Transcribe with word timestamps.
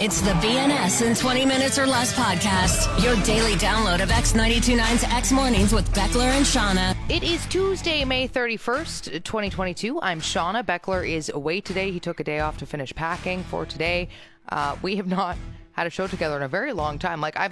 It's 0.00 0.20
the 0.20 0.30
BNS 0.30 1.04
in 1.04 1.16
20 1.16 1.44
minutes 1.44 1.76
or 1.76 1.84
less 1.84 2.16
podcast. 2.16 3.02
Your 3.02 3.16
daily 3.24 3.54
download 3.54 4.00
of 4.00 4.10
X929's 4.10 5.02
X 5.02 5.32
Mornings 5.32 5.72
with 5.72 5.92
Beckler 5.92 6.30
and 6.30 6.46
Shauna. 6.46 6.96
It 7.10 7.24
is 7.24 7.44
Tuesday, 7.46 8.04
May 8.04 8.28
31st, 8.28 9.24
2022. 9.24 10.00
I'm 10.00 10.20
Shauna. 10.20 10.62
Beckler 10.62 11.04
is 11.04 11.30
away 11.30 11.60
today. 11.60 11.90
He 11.90 11.98
took 11.98 12.20
a 12.20 12.24
day 12.24 12.38
off 12.38 12.58
to 12.58 12.66
finish 12.66 12.94
packing 12.94 13.42
for 13.42 13.66
today. 13.66 14.08
Uh, 14.48 14.76
we 14.82 14.94
have 14.94 15.08
not 15.08 15.36
had 15.72 15.88
a 15.88 15.90
show 15.90 16.06
together 16.06 16.36
in 16.36 16.44
a 16.44 16.48
very 16.48 16.72
long 16.72 17.00
time. 17.00 17.20
Like, 17.20 17.36
I 17.36 17.48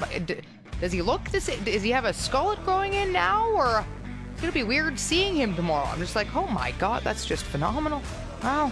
does 0.80 0.92
he 0.92 1.02
look 1.02 1.28
this? 1.30 1.46
Does 1.64 1.82
he 1.82 1.90
have 1.90 2.04
a 2.04 2.10
skullet 2.10 2.64
growing 2.64 2.92
in 2.92 3.10
now, 3.10 3.50
or 3.50 3.84
it's 4.30 4.40
gonna 4.40 4.52
be 4.52 4.62
weird 4.62 5.00
seeing 5.00 5.34
him 5.34 5.56
tomorrow? 5.56 5.86
I'm 5.86 5.98
just 5.98 6.14
like, 6.14 6.32
oh 6.36 6.46
my 6.46 6.70
god, 6.78 7.02
that's 7.02 7.26
just 7.26 7.42
phenomenal. 7.42 8.02
Wow. 8.44 8.70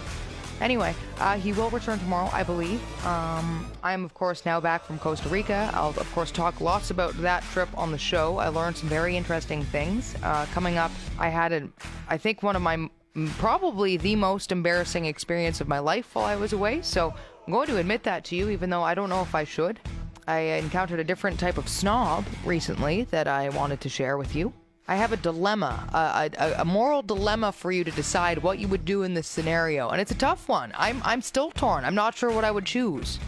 Anyway, 0.61 0.95
uh, 1.19 1.37
he 1.37 1.51
will 1.53 1.69
return 1.69 1.99
tomorrow, 1.99 2.29
I 2.31 2.43
believe. 2.43 2.81
Um, 3.05 3.69
I'm, 3.83 4.05
of 4.05 4.13
course, 4.13 4.45
now 4.45 4.59
back 4.59 4.85
from 4.85 4.97
Costa 4.99 5.27
Rica. 5.29 5.69
I'll, 5.73 5.89
of 5.89 6.11
course, 6.13 6.31
talk 6.31 6.61
lots 6.61 6.91
about 6.91 7.13
that 7.21 7.43
trip 7.43 7.69
on 7.77 7.91
the 7.91 7.97
show. 7.97 8.37
I 8.37 8.47
learned 8.47 8.77
some 8.77 8.89
very 8.89 9.17
interesting 9.17 9.63
things. 9.63 10.15
Uh, 10.23 10.45
coming 10.53 10.77
up, 10.77 10.91
I 11.19 11.29
had, 11.29 11.51
a, 11.51 11.67
I 12.07 12.17
think, 12.17 12.41
one 12.41 12.55
of 12.55 12.61
my 12.61 12.89
probably 13.37 13.95
the 13.97 14.15
most 14.15 14.51
embarrassing 14.51 15.05
experience 15.05 15.61
of 15.61 15.67
my 15.67 15.79
life 15.79 16.15
while 16.15 16.25
I 16.25 16.35
was 16.35 16.53
away. 16.53 16.81
So 16.81 17.13
I'm 17.45 17.53
going 17.53 17.67
to 17.67 17.77
admit 17.77 18.03
that 18.03 18.25
to 18.25 18.35
you, 18.35 18.49
even 18.49 18.69
though 18.69 18.83
I 18.83 18.93
don't 18.93 19.09
know 19.09 19.21
if 19.21 19.35
I 19.35 19.43
should. 19.43 19.79
I 20.27 20.39
encountered 20.39 20.99
a 20.99 21.03
different 21.03 21.39
type 21.39 21.57
of 21.57 21.69
snob 21.69 22.25
recently 22.43 23.03
that 23.11 23.27
I 23.27 23.49
wanted 23.49 23.81
to 23.81 23.89
share 23.89 24.17
with 24.17 24.35
you. 24.35 24.53
I 24.87 24.97
have 24.97 25.11
a 25.11 25.17
dilemma, 25.17 25.89
a, 25.91 26.29
a, 26.37 26.61
a, 26.61 26.65
moral 26.65 27.01
dilemma 27.01 27.51
for 27.51 27.71
you 27.71 27.83
to 27.83 27.89
decide 27.89 28.43
what 28.43 28.59
you 28.59 28.67
would 28.67 28.85
do 28.85 29.01
in 29.01 29.15
this 29.15 29.25
scenario, 29.25 29.89
and 29.89 29.99
it's 29.99 30.11
a 30.11 30.15
tough 30.15 30.47
one. 30.47 30.71
I'm 30.77 31.01
I'm 31.03 31.23
still 31.23 31.49
torn. 31.49 31.83
I'm 31.83 31.95
not 31.95 32.15
sure 32.15 32.29
what 32.29 32.43
I 32.43 32.51
would 32.51 32.67
choose. 32.67 33.19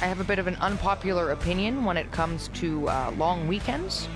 I 0.00 0.06
have 0.06 0.20
a 0.20 0.24
bit 0.24 0.38
of 0.38 0.46
an 0.46 0.56
unpopular 0.56 1.30
opinion 1.30 1.84
when 1.84 1.98
it 1.98 2.10
comes 2.10 2.48
to 2.54 2.88
uh, 2.88 3.12
long 3.18 3.46
weekends. 3.46 4.08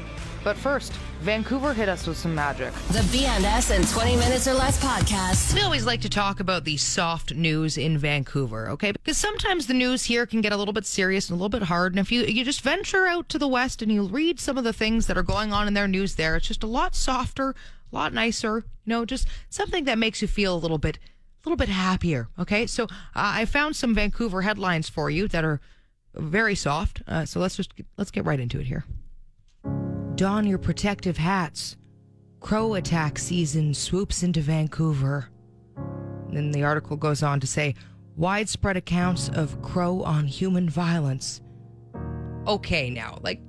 But 0.45 0.57
first, 0.57 0.93
Vancouver 1.21 1.75
hit 1.75 1.89
us 1.89 2.07
with 2.07 2.17
some 2.17 2.35
magic. 2.35 2.73
The 2.91 3.01
BNS 3.01 3.77
in 3.77 3.85
20 3.87 4.17
minutes 4.17 4.47
or 4.47 4.55
less 4.55 4.83
podcast. 4.83 5.55
We 5.55 5.63
always 5.63 5.85
like 5.85 6.01
to 6.03 6.09
talk 6.09 6.41
about 6.41 6.65
the 6.65 6.77
soft 6.77 7.35
news 7.35 7.77
in 7.77 7.99
Vancouver, 7.99 8.71
okay? 8.71 8.93
Because 8.93 9.17
sometimes 9.17 9.67
the 9.67 9.75
news 9.75 10.05
here 10.05 10.27
can 10.27 10.41
get 10.41 10.53
a 10.53 10.57
little 10.57 10.73
bit 10.73 10.87
serious 10.87 11.29
and 11.29 11.35
a 11.35 11.43
little 11.43 11.49
bit 11.59 11.67
hard. 11.67 11.93
And 11.93 11.99
if 11.99 12.13
you, 12.13 12.23
you 12.23 12.45
just 12.45 12.61
venture 12.61 13.07
out 13.07 13.29
to 13.31 13.39
the 13.39 13.49
west 13.49 13.83
and 13.83 13.91
you 13.91 14.05
read 14.05 14.39
some 14.39 14.57
of 14.57 14.65
the 14.65 14.73
things 14.73 15.07
that 15.07 15.19
are 15.19 15.23
going 15.23 15.53
on 15.53 15.67
in 15.67 15.75
their 15.75 15.89
news 15.89 16.15
there, 16.15 16.37
it's 16.37 16.47
just 16.49 16.63
a 16.63 16.69
lot 16.69 16.95
softer, 16.95 17.51
a 17.93 17.95
lot 17.95 18.13
nicer, 18.13 18.59
you 18.59 18.91
know, 18.91 19.05
just 19.05 19.27
something 19.51 19.85
that 19.85 19.99
makes 19.99 20.23
you 20.23 20.29
feel 20.29 20.55
a 20.55 20.59
little 20.59 20.79
bit, 20.79 20.97
a 20.97 21.49
little 21.49 21.57
bit 21.57 21.69
happier, 21.69 22.29
okay? 22.39 22.67
So 22.67 22.85
uh, 22.85 22.87
I 23.15 23.45
found 23.45 23.75
some 23.75 23.95
Vancouver 23.95 24.43
headlines 24.43 24.89
for 24.89 25.11
you 25.11 25.27
that 25.29 25.45
are 25.45 25.61
very 26.15 26.55
soft. 26.55 27.03
Uh, 27.09 27.25
so 27.25 27.41
let's 27.41 27.57
just, 27.57 27.75
let's 27.97 28.13
get 28.13 28.25
right 28.25 28.39
into 28.39 28.61
it 28.61 28.67
here. 28.67 28.85
Don 30.19 30.49
your 30.49 30.59
protective 30.59 31.17
hats. 31.17 31.77
Crow 32.41 32.75
attack 32.75 33.21
season 33.21 33.73
swoops 33.73 34.25
into 34.25 34.41
Vancouver. 34.41 35.29
Then 36.33 36.51
the 36.51 36.65
article 36.65 36.97
goes 36.97 37.23
on 37.23 37.39
to 37.39 37.47
say 37.47 37.77
widespread 38.17 38.77
accounts 38.77 39.29
of 39.29 39.63
crow 39.63 40.03
on 40.03 40.27
human 40.27 40.69
violence. 40.69 41.41
Okay, 42.49 42.91
now, 42.91 43.21
like 43.23 43.41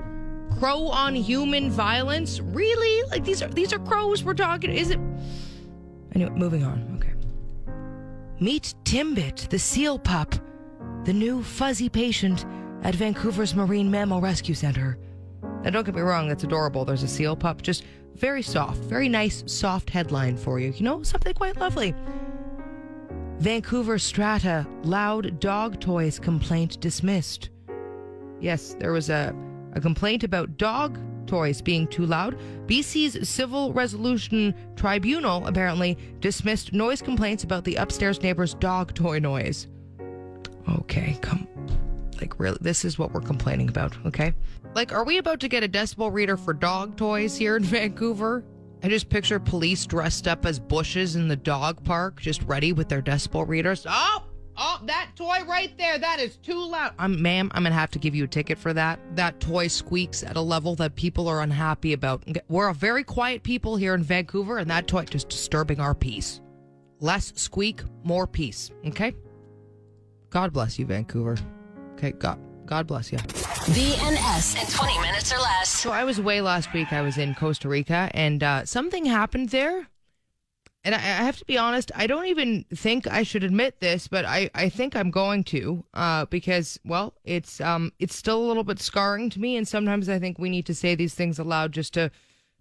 crow 0.59 0.89
on 0.89 1.15
human 1.15 1.71
violence? 1.71 2.39
Really? 2.39 3.09
Like 3.09 3.25
these 3.25 3.41
are 3.41 3.47
these 3.47 3.73
are 3.73 3.79
crows 3.79 4.23
we're 4.23 4.35
talking. 4.35 4.69
Is 4.69 4.91
it? 4.91 4.99
Anyway, 6.13 6.29
moving 6.35 6.63
on. 6.63 6.99
Okay. 6.99 7.15
Meet 8.39 8.75
Timbit, 8.83 9.49
the 9.49 9.57
seal 9.57 9.97
pup, 9.97 10.35
the 11.05 11.13
new 11.13 11.41
fuzzy 11.41 11.89
patient 11.89 12.45
at 12.83 12.93
Vancouver's 12.93 13.55
Marine 13.55 13.89
Mammal 13.89 14.21
Rescue 14.21 14.53
Center. 14.53 14.99
Now, 15.63 15.71
don't 15.71 15.85
get 15.85 15.95
me 15.95 16.01
wrong, 16.01 16.27
that's 16.27 16.43
adorable. 16.43 16.85
There's 16.85 17.03
a 17.03 17.07
seal 17.07 17.35
pup, 17.35 17.61
just 17.61 17.83
very 18.15 18.41
soft, 18.41 18.79
very 18.79 19.09
nice, 19.09 19.43
soft 19.45 19.89
headline 19.89 20.37
for 20.37 20.59
you. 20.59 20.71
You 20.71 20.83
know, 20.83 21.03
something 21.03 21.33
quite 21.33 21.57
lovely. 21.57 21.93
Vancouver 23.39 23.97
Strata, 23.97 24.67
loud 24.83 25.39
dog 25.39 25.79
toys 25.79 26.19
complaint 26.19 26.79
dismissed. 26.81 27.49
Yes, 28.41 28.75
there 28.79 28.91
was 28.91 29.09
a, 29.09 29.33
a 29.73 29.81
complaint 29.81 30.23
about 30.23 30.57
dog 30.57 30.97
toys 31.25 31.61
being 31.61 31.87
too 31.87 32.05
loud. 32.05 32.37
BC's 32.67 33.29
Civil 33.29 33.71
Resolution 33.71 34.53
Tribunal 34.75 35.45
apparently 35.47 35.97
dismissed 36.19 36.73
noise 36.73 37.01
complaints 37.01 37.43
about 37.43 37.63
the 37.63 37.75
upstairs 37.75 38.21
neighbor's 38.21 38.55
dog 38.55 38.93
toy 38.93 39.19
noise. 39.19 39.67
Okay, 40.67 41.17
come 41.21 41.47
like, 42.19 42.39
really, 42.39 42.57
this 42.61 42.85
is 42.85 42.99
what 42.99 43.11
we're 43.11 43.21
complaining 43.21 43.69
about, 43.69 43.95
okay? 44.05 44.33
Like, 44.75 44.93
are 44.93 45.03
we 45.03 45.17
about 45.17 45.39
to 45.41 45.47
get 45.47 45.63
a 45.63 45.67
decibel 45.67 46.11
reader 46.11 46.37
for 46.37 46.53
dog 46.53 46.95
toys 46.97 47.37
here 47.37 47.55
in 47.57 47.63
Vancouver? 47.65 48.43
I 48.81 48.87
just 48.87 49.09
picture 49.09 49.39
police 49.39 49.85
dressed 49.85 50.27
up 50.27 50.45
as 50.45 50.59
bushes 50.59 51.15
in 51.15 51.27
the 51.27 51.35
dog 51.35 51.83
park, 51.83 52.21
just 52.21 52.41
ready 52.43 52.71
with 52.71 52.87
their 52.87 53.01
decibel 53.01 53.47
readers. 53.47 53.85
Oh, 53.89 54.23
oh, 54.57 54.79
that 54.85 55.09
toy 55.15 55.43
right 55.45 55.77
there, 55.77 55.97
that 55.97 56.19
is 56.19 56.37
too 56.37 56.65
loud. 56.65 56.93
I'm, 56.97 57.21
ma'am, 57.21 57.51
I'm 57.53 57.63
gonna 57.63 57.75
have 57.75 57.91
to 57.91 57.99
give 57.99 58.15
you 58.15 58.23
a 58.23 58.27
ticket 58.27 58.57
for 58.57 58.73
that. 58.73 58.99
That 59.15 59.39
toy 59.41 59.67
squeaks 59.67 60.23
at 60.23 60.37
a 60.37 60.41
level 60.41 60.75
that 60.75 60.95
people 60.95 61.27
are 61.27 61.41
unhappy 61.41 61.91
about. 61.91 62.23
We're 62.47 62.69
a 62.69 62.73
very 62.73 63.03
quiet 63.03 63.43
people 63.43 63.75
here 63.75 63.93
in 63.95 64.03
Vancouver, 64.03 64.59
and 64.59 64.69
that 64.69 64.87
toy 64.87 65.03
just 65.05 65.27
disturbing 65.29 65.81
our 65.81 65.93
peace. 65.93 66.39
Less 67.01 67.33
squeak, 67.35 67.81
more 68.03 68.27
peace. 68.27 68.71
Okay. 68.85 69.13
God 70.29 70.53
bless 70.53 70.77
you, 70.77 70.85
Vancouver. 70.85 71.37
Okay, 71.99 72.13
God, 72.13 72.39
God 72.65 72.87
bless 72.87 73.11
you. 73.11 73.17
BNS 73.17 74.61
in 74.61 74.71
20 74.71 74.99
minutes 75.01 75.33
or 75.33 75.37
less. 75.37 75.67
So 75.67 75.91
I 75.91 76.05
was 76.05 76.17
away 76.17 76.39
last 76.39 76.71
week. 76.71 76.93
I 76.93 77.01
was 77.01 77.17
in 77.17 77.35
Costa 77.35 77.67
Rica, 77.67 78.09
and 78.13 78.41
uh, 78.41 78.63
something 78.63 79.03
happened 79.03 79.49
there. 79.49 79.89
And 80.85 80.95
I, 80.95 80.99
I, 80.99 81.01
have 81.01 81.35
to 81.39 81.45
be 81.45 81.57
honest, 81.57 81.91
I 81.93 82.07
don't 82.07 82.27
even 82.27 82.63
think 82.73 83.05
I 83.05 83.23
should 83.23 83.43
admit 83.43 83.81
this, 83.81 84.07
but 84.07 84.23
I, 84.23 84.49
I 84.55 84.69
think 84.69 84.95
I'm 84.95 85.11
going 85.11 85.43
to, 85.45 85.83
uh, 85.93 86.23
because 86.23 86.79
well, 86.85 87.15
it's 87.25 87.59
um 87.59 87.91
it's 87.99 88.15
still 88.15 88.41
a 88.41 88.47
little 88.47 88.63
bit 88.63 88.79
scarring 88.79 89.29
to 89.31 89.41
me, 89.41 89.57
and 89.57 89.67
sometimes 89.67 90.07
I 90.07 90.19
think 90.19 90.39
we 90.39 90.49
need 90.49 90.65
to 90.67 90.73
say 90.73 90.95
these 90.95 91.15
things 91.15 91.37
aloud 91.37 91.73
just 91.73 91.93
to 91.95 92.11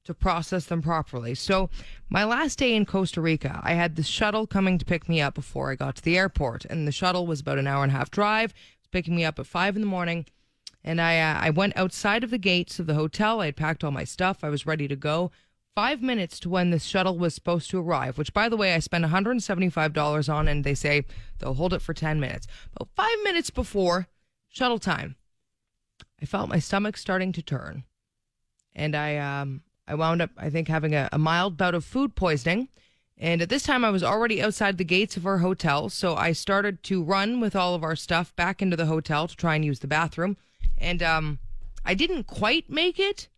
to 0.03 0.15
process 0.15 0.65
them 0.65 0.83
properly. 0.83 1.37
So, 1.37 1.71
my 2.09 2.25
last 2.25 2.59
day 2.59 2.75
in 2.75 2.87
Costa 2.87 3.21
Rica, 3.21 3.61
I 3.63 3.75
had 3.75 3.95
the 3.95 4.03
shuttle 4.03 4.49
coming 4.49 4.79
to 4.79 4.85
pick 4.85 5.09
me 5.09 5.21
up 5.21 5.35
before 5.35 5.71
I 5.71 5.77
got 5.77 5.97
to 5.97 6.03
the 6.03 6.19
airport, 6.19 6.65
and 6.65 6.89
the 6.89 6.93
shuttle 6.93 7.25
was 7.25 7.41
about 7.41 7.59
an 7.59 7.69
hour 7.69 7.85
and 7.85 7.93
a 7.93 7.95
half 7.95 8.11
drive 8.11 8.53
picking 8.91 9.17
me 9.17 9.25
up 9.25 9.39
at 9.39 9.47
five 9.47 9.77
in 9.77 9.83
the 9.83 9.89
morning. 9.89 10.27
And 10.85 11.01
I, 11.01 11.19
uh, 11.19 11.39
I 11.41 11.51
went 11.51 11.77
outside 11.77 12.25
of 12.25 12.31
the 12.31 12.39
gates 12.39 12.79
of 12.79 12.87
the 12.87 12.95
hotel. 12.95 13.41
I 13.41 13.47
had 13.47 13.57
packed 13.57 13.85
all 13.85 13.91
my 13.91 14.05
stuff. 14.05 14.43
I 14.43 14.49
was 14.49 14.67
ready 14.67 14.89
to 14.89 14.97
go. 14.97 15.31
Five 15.75 16.03
minutes 16.03 16.41
to 16.41 16.49
when 16.49 16.71
the 16.71 16.79
shuttle 16.79 17.19
was 17.19 17.35
supposed 17.35 17.71
to 17.71 17.81
arrive, 17.81 18.19
which, 18.19 18.33
by 18.33 18.49
the 18.49 18.57
way, 18.57 18.75
I 18.75 18.81
spent 18.81 19.05
$175 19.05 20.33
on, 20.33 20.49
and 20.49 20.65
they 20.65 20.75
say 20.75 21.05
they'll 21.39 21.55
hold 21.55 21.73
it 21.73 21.83
for 21.83 21.95
10 21.95 22.19
minutes. 22.19 22.47
But 22.77 22.89
five 22.97 23.17
minutes 23.23 23.51
before 23.51 24.09
shuttle 24.49 24.79
time, 24.79 25.17
I 26.21 26.27
felt 26.27 26.49
my 26.49 26.59
stomach 26.59 26.97
starting 26.97 27.33
to 27.33 27.43
turn. 27.43 27.85
And 28.75 28.97
I, 28.97 29.17
um, 29.19 29.63
I 29.87 29.95
wound 29.95 30.21
up, 30.21 30.31
I 30.37 30.51
think, 30.51 30.69
having 30.69 30.95
a, 30.95 31.09
a 31.13 31.19
mild 31.19 31.57
bout 31.57 31.75
of 31.75 31.85
food 31.85 32.17
poisoning. 32.17 32.69
And 33.21 33.43
at 33.43 33.49
this 33.49 33.65
time, 33.65 33.85
I 33.85 33.91
was 33.91 34.05
already 34.05 34.41
outside 34.41 34.79
the 34.79 34.85
gates 34.85 35.17
of 35.17 35.27
our 35.27 35.39
hotel. 35.39 35.89
So 35.89 36.15
I 36.15 36.33
started 36.33 36.83
to 36.85 37.03
run 37.03 37.41
with 37.41 37.57
all 37.57 37.75
of 37.75 37.83
our 37.83 37.97
stuff 37.97 38.35
back 38.37 38.63
into 38.63 38.77
the 38.77 38.87
hotel 38.87 39.27
to 39.27 39.37
try 39.37 39.57
and 39.57 39.65
use 39.65 39.81
the 39.81 39.89
bathroom. 39.89 40.37
And 40.79 41.03
um, 41.03 41.41
I 41.85 41.95
didn't 41.95 42.29
quite 42.29 42.71
make 42.71 43.01
it. 43.01 43.29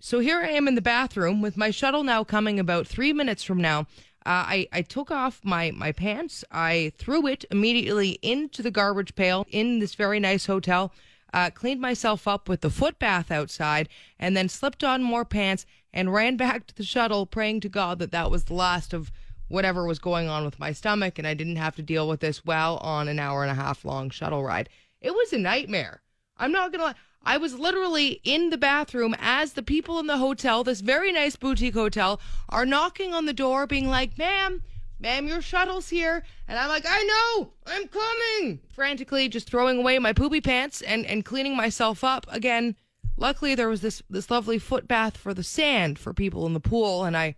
So 0.00 0.18
here 0.18 0.40
I 0.40 0.48
am 0.48 0.66
in 0.66 0.74
the 0.74 0.82
bathroom 0.82 1.40
with 1.40 1.56
my 1.56 1.70
shuttle 1.70 2.02
now 2.02 2.24
coming 2.24 2.58
about 2.58 2.86
three 2.86 3.12
minutes 3.12 3.44
from 3.44 3.58
now. 3.58 3.86
Uh, 4.26 4.44
I, 4.48 4.68
I 4.72 4.82
took 4.82 5.10
off 5.10 5.40
my, 5.44 5.70
my 5.70 5.92
pants. 5.92 6.44
I 6.50 6.92
threw 6.98 7.26
it 7.26 7.44
immediately 7.50 8.18
into 8.22 8.60
the 8.62 8.70
garbage 8.70 9.14
pail 9.14 9.46
in 9.50 9.78
this 9.78 9.94
very 9.94 10.18
nice 10.18 10.46
hotel 10.46 10.92
uh, 11.32 11.50
cleaned 11.50 11.80
myself 11.80 12.26
up 12.26 12.48
with 12.48 12.60
the 12.60 12.70
foot 12.70 12.98
bath 12.98 13.30
outside, 13.30 13.88
and 14.18 14.36
then 14.36 14.48
slipped 14.48 14.84
on 14.84 15.02
more 15.02 15.24
pants 15.24 15.66
and 15.92 16.12
ran 16.12 16.36
back 16.38 16.66
to 16.66 16.74
the 16.74 16.84
shuttle, 16.84 17.26
praying 17.26 17.60
to 17.60 17.68
God 17.68 17.98
that 17.98 18.12
that 18.12 18.30
was 18.30 18.44
the 18.44 18.54
last 18.54 18.92
of 18.92 19.12
whatever 19.48 19.84
was 19.86 19.98
going 19.98 20.28
on 20.28 20.44
with 20.44 20.60
my 20.60 20.72
stomach, 20.72 21.18
and 21.18 21.26
I 21.26 21.34
didn't 21.34 21.56
have 21.56 21.76
to 21.76 21.82
deal 21.82 22.08
with 22.08 22.20
this 22.20 22.44
while 22.44 22.76
on 22.78 23.08
an 23.08 23.18
hour 23.18 23.42
and 23.42 23.50
a 23.50 23.62
half 23.62 23.84
long 23.84 24.10
shuttle 24.10 24.44
ride. 24.44 24.68
It 25.00 25.12
was 25.12 25.32
a 25.32 25.38
nightmare. 25.38 26.02
I'm 26.36 26.52
not 26.52 26.72
gonna 26.72 26.84
lie. 26.84 26.94
I 27.22 27.36
was 27.36 27.58
literally 27.58 28.20
in 28.24 28.48
the 28.48 28.56
bathroom 28.56 29.14
as 29.18 29.52
the 29.52 29.62
people 29.62 29.98
in 29.98 30.06
the 30.06 30.16
hotel, 30.16 30.64
this 30.64 30.80
very 30.80 31.12
nice 31.12 31.36
boutique 31.36 31.74
hotel, 31.74 32.20
are 32.48 32.64
knocking 32.64 33.12
on 33.12 33.26
the 33.26 33.34
door, 33.34 33.66
being 33.66 33.88
like, 33.88 34.16
ma'am, 34.16 34.62
ma'am, 35.00 35.26
your 35.26 35.40
shuttle's 35.40 35.88
here. 35.88 36.22
And 36.46 36.58
I'm 36.58 36.68
like, 36.68 36.84
I 36.88 37.02
know, 37.02 37.52
I'm 37.66 37.88
coming. 37.88 38.60
Frantically 38.72 39.28
just 39.28 39.48
throwing 39.48 39.78
away 39.78 39.98
my 39.98 40.12
poopy 40.12 40.40
pants 40.40 40.82
and, 40.82 41.06
and 41.06 41.24
cleaning 41.24 41.56
myself 41.56 42.04
up. 42.04 42.26
Again, 42.30 42.76
luckily 43.16 43.54
there 43.54 43.68
was 43.68 43.80
this, 43.80 44.02
this 44.10 44.30
lovely 44.30 44.58
foot 44.58 44.86
bath 44.86 45.16
for 45.16 45.34
the 45.34 45.42
sand 45.42 45.98
for 45.98 46.12
people 46.12 46.46
in 46.46 46.52
the 46.52 46.60
pool. 46.60 47.04
And 47.04 47.16
I, 47.16 47.36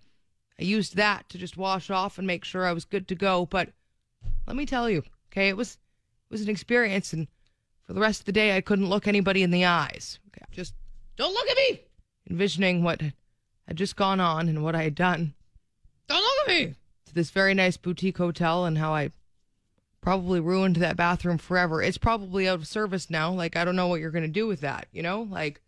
I 0.59 0.64
used 0.64 0.97
that 0.97 1.29
to 1.31 1.38
just 1.38 1.56
wash 1.56 1.91
off 1.91 2.19
and 2.19 2.26
make 2.26 2.44
sure 2.44 2.67
I 2.67 2.73
was 2.73 2.85
good 2.85 3.09
to 3.09 3.14
go. 3.14 3.47
But 3.47 3.70
let 4.47 4.56
me 4.56 4.67
tell 4.67 4.91
you, 4.91 5.03
okay, 5.31 5.49
it 5.49 5.56
was, 5.56 5.75
it 5.75 6.32
was 6.32 6.43
an 6.43 6.50
experience. 6.50 7.12
And 7.12 7.29
for 7.87 7.93
the 7.93 8.00
rest 8.00 8.20
of 8.20 8.26
the 8.26 8.32
day, 8.32 8.56
I 8.56 8.61
couldn't 8.61 8.91
look 8.91 9.06
anybody 9.06 9.43
in 9.43 9.50
the 9.50 9.64
eyes. 9.64 10.19
Okay, 10.29 10.44
just 10.50 10.75
don't 11.17 11.35
look 11.35 11.49
at 11.49 11.56
me. 11.56 11.81
Envisioning 12.31 12.82
what 12.82 13.00
had 13.69 13.76
just 13.76 13.97
gone 13.97 14.20
on 14.20 14.49
and 14.49 14.62
what 14.62 14.75
I 14.75 14.82
had 14.82 14.94
done. 14.94 15.35
Don't 16.09 16.23
look 16.23 16.49
at 16.49 16.49
me. 16.49 16.75
To 17.12 17.14
this 17.14 17.31
very 17.31 17.53
nice 17.53 17.76
boutique 17.76 18.17
hotel 18.19 18.64
and 18.64 18.79
how 18.79 18.94
I 18.94 19.11
probably 20.00 20.41
ruined 20.41 20.76
that 20.76 20.97
bathroom 20.97 21.38
forever. 21.38 21.82
It's 21.82 21.99
probably 21.99 22.49
out 22.49 22.59
of 22.59 22.67
service 22.67 23.11
now. 23.11 23.31
Like 23.31 23.56
I 23.56 23.64
don't 23.64 23.76
know 23.76 23.87
what 23.87 24.00
you're 24.00 24.11
gonna 24.11 24.29
do 24.29 24.47
with 24.47 24.61
that. 24.61 24.88
You 24.93 25.03
know, 25.03 25.29
like 25.31 25.61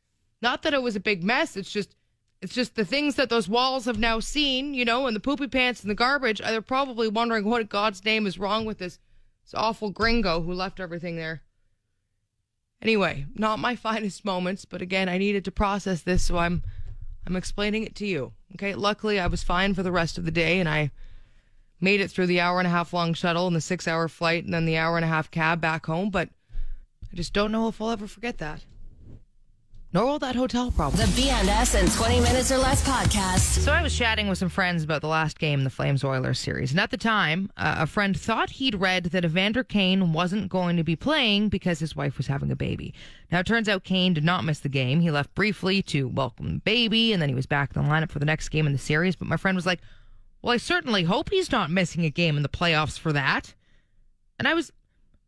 not 0.43 0.63
that 0.63 0.75
it 0.75 0.83
was 0.83 0.97
a 0.97 1.01
big 1.01 1.23
mess. 1.23 1.57
It's 1.57 1.71
just 1.71 1.95
it's 2.41 2.55
just 2.55 2.75
the 2.75 2.85
things 2.85 3.15
that 3.15 3.31
those 3.31 3.49
walls 3.49 3.85
have 3.85 3.99
now 3.99 4.21
seen. 4.21 4.75
You 4.75 4.85
know, 4.85 5.07
and 5.07 5.15
the 5.15 5.21
poopy 5.21 5.49
pants 5.49 5.83
and 5.83 5.91
the 5.91 5.95
garbage. 5.95 6.41
They're 6.41 6.63
probably 6.63 7.09
wondering 7.09 7.45
what 7.45 7.61
in 7.61 7.67
God's 7.67 8.05
name 8.05 8.27
is 8.27 8.39
wrong 8.39 8.65
with 8.65 8.79
this 8.79 8.99
this 9.45 9.55
awful 9.55 9.91
gringo 9.91 10.41
who 10.41 10.53
left 10.55 10.81
everything 10.81 11.17
there. 11.17 11.43
Anyway, 12.81 13.27
not 13.35 13.59
my 13.59 13.77
finest 13.77 14.25
moments, 14.25 14.65
but 14.65 14.83
again, 14.83 15.09
I 15.09 15.19
needed 15.19 15.45
to 15.45 15.51
process 15.53 16.03
this, 16.03 16.25
so 16.25 16.39
I'm 16.39 16.63
I'm 17.27 17.37
explaining 17.37 17.85
it 17.85 17.95
to 17.97 18.07
you. 18.07 18.33
Okay, 18.55 18.75
luckily 18.75 19.19
I 19.19 19.27
was 19.27 19.43
fine 19.43 19.75
for 19.75 19.83
the 19.83 19.93
rest 19.93 20.19
of 20.19 20.25
the 20.25 20.31
day 20.31 20.59
and 20.59 20.69
I 20.69 20.91
made 21.85 22.01
it 22.01 22.11
through 22.11 22.27
the 22.27 22.41
hour 22.41 22.59
and 22.59 22.67
a 22.67 22.71
half 22.71 22.93
long 22.93 23.15
shuttle 23.15 23.47
and 23.47 23.55
the 23.55 23.61
6-hour 23.61 24.09
flight 24.09 24.45
and 24.45 24.53
then 24.53 24.65
the 24.65 24.79
hour 24.79 24.97
and 24.97 25.05
a 25.05 25.09
half 25.09 25.31
cab 25.31 25.61
back 25.61 25.87
home, 25.87 26.11
but 26.11 26.31
I 27.13 27.17
just 27.17 27.33
don't 27.33 27.53
know 27.53 27.69
if 27.69 27.81
I'll 27.81 27.91
ever 27.91 28.09
forget 28.09 28.39
that. 28.39 28.65
Nor 29.93 30.07
will 30.07 30.19
that 30.19 30.35
hotel 30.35 30.73
problem. 30.73 31.01
The 31.01 31.23
BNS 31.23 31.81
in 31.81 31.89
20 31.89 32.19
minutes 32.19 32.51
or 32.51 32.59
less 32.59 32.83
podcast. 32.85 33.61
So 33.61 33.71
I 33.71 33.81
was 33.81 33.97
chatting 33.97 34.27
with 34.27 34.39
some 34.39 34.49
friends 34.49 34.83
about 34.83 35.03
the 35.03 35.07
last 35.07 35.39
game 35.39 35.61
in 35.61 35.65
the 35.65 35.71
Flames 35.71 36.03
Oilers 36.03 36.41
series, 36.41 36.73
and 36.73 36.81
at 36.81 36.91
the 36.91 36.97
time, 36.97 37.49
uh, 37.57 37.77
a 37.79 37.87
friend 37.87 38.19
thought 38.19 38.51
he'd 38.51 38.75
read 38.75 39.05
that 39.05 39.25
Evander 39.25 39.63
Kane 39.63 40.13
wasn't 40.13 40.49
going 40.49 40.77
to 40.79 40.83
be 40.83 40.97
playing 40.97 41.49
because 41.49 41.79
his 41.79 41.95
wife 41.95 42.17
was 42.17 42.27
having 42.27 42.51
a 42.51 42.57
baby. 42.57 42.93
Now 43.31 43.39
it 43.39 43.47
turns 43.47 43.69
out 43.69 43.85
Kane 43.85 44.15
did 44.15 44.25
not 44.25 44.43
miss 44.43 44.59
the 44.59 44.69
game. 44.69 44.99
He 44.99 45.13
left 45.13 45.33
briefly 45.37 45.81
to 45.83 46.09
welcome 46.09 46.55
the 46.55 46.61
baby, 46.61 47.13
and 47.13 47.23
then 47.23 47.29
he 47.29 47.35
was 47.37 47.47
back 47.47 47.77
in 47.77 47.81
the 47.81 47.89
lineup 47.89 48.11
for 48.11 48.19
the 48.19 48.27
next 48.27 48.49
game 48.49 48.67
in 48.67 48.73
the 48.73 48.79
series. 48.81 49.15
But 49.15 49.29
my 49.29 49.37
friend 49.37 49.55
was 49.55 49.67
like, 49.67 49.79
"Well, 50.45 50.53
I 50.53 50.59
certainly 50.59 51.05
hope 51.05 51.31
he's 51.31 51.51
not 51.51 51.71
missing 51.71 52.05
a 52.05 52.11
game 52.11 52.37
in 52.37 52.43
the 52.43 52.51
playoffs 52.51 52.99
for 52.99 53.15
that." 53.15 53.55
And 54.39 54.47
I 54.47 54.53
was, 54.53 54.73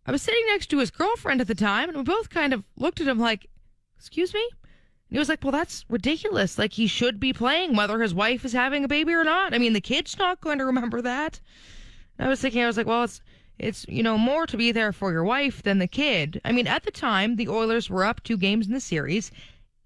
I 0.04 0.12
was 0.12 0.20
sitting 0.20 0.44
next 0.48 0.66
to 0.66 0.78
his 0.78 0.90
girlfriend 0.90 1.40
at 1.40 1.46
the 1.46 1.54
time, 1.54 1.88
and 1.88 1.96
we 1.96 2.04
both 2.04 2.28
kind 2.28 2.52
of 2.52 2.64
looked 2.76 3.00
at 3.00 3.08
him 3.08 3.18
like, 3.18 3.46
excuse 3.96 4.34
me? 4.34 4.46
And 4.52 5.14
he 5.14 5.18
was 5.18 5.30
like, 5.30 5.42
well, 5.42 5.52
that's 5.52 5.86
ridiculous. 5.88 6.58
Like, 6.58 6.74
he 6.74 6.86
should 6.86 7.18
be 7.18 7.32
playing 7.32 7.76
whether 7.76 8.02
his 8.02 8.12
wife 8.12 8.44
is 8.44 8.52
having 8.52 8.84
a 8.84 8.88
baby 8.88 9.14
or 9.14 9.24
not. 9.24 9.54
I 9.54 9.58
mean, 9.58 9.72
the 9.72 9.80
kid's 9.80 10.18
not 10.18 10.42
going 10.42 10.58
to 10.58 10.66
remember 10.66 11.00
that. 11.00 11.40
And 12.18 12.26
I 12.26 12.28
was 12.28 12.42
thinking, 12.42 12.62
I 12.62 12.66
was 12.66 12.76
like, 12.76 12.86
well, 12.86 13.04
it's, 13.04 13.22
it's, 13.58 13.86
you 13.88 14.02
know, 14.02 14.18
more 14.18 14.46
to 14.46 14.56
be 14.58 14.70
there 14.70 14.92
for 14.92 15.12
your 15.12 15.24
wife 15.24 15.62
than 15.62 15.78
the 15.78 15.86
kid. 15.86 16.42
I 16.44 16.52
mean, 16.52 16.66
at 16.66 16.82
the 16.82 16.90
time, 16.90 17.36
the 17.36 17.48
Oilers 17.48 17.88
were 17.88 18.04
up 18.04 18.22
two 18.22 18.36
games 18.36 18.66
in 18.66 18.74
the 18.74 18.80
series, 18.80 19.30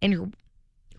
and 0.03 0.13
your 0.13 0.29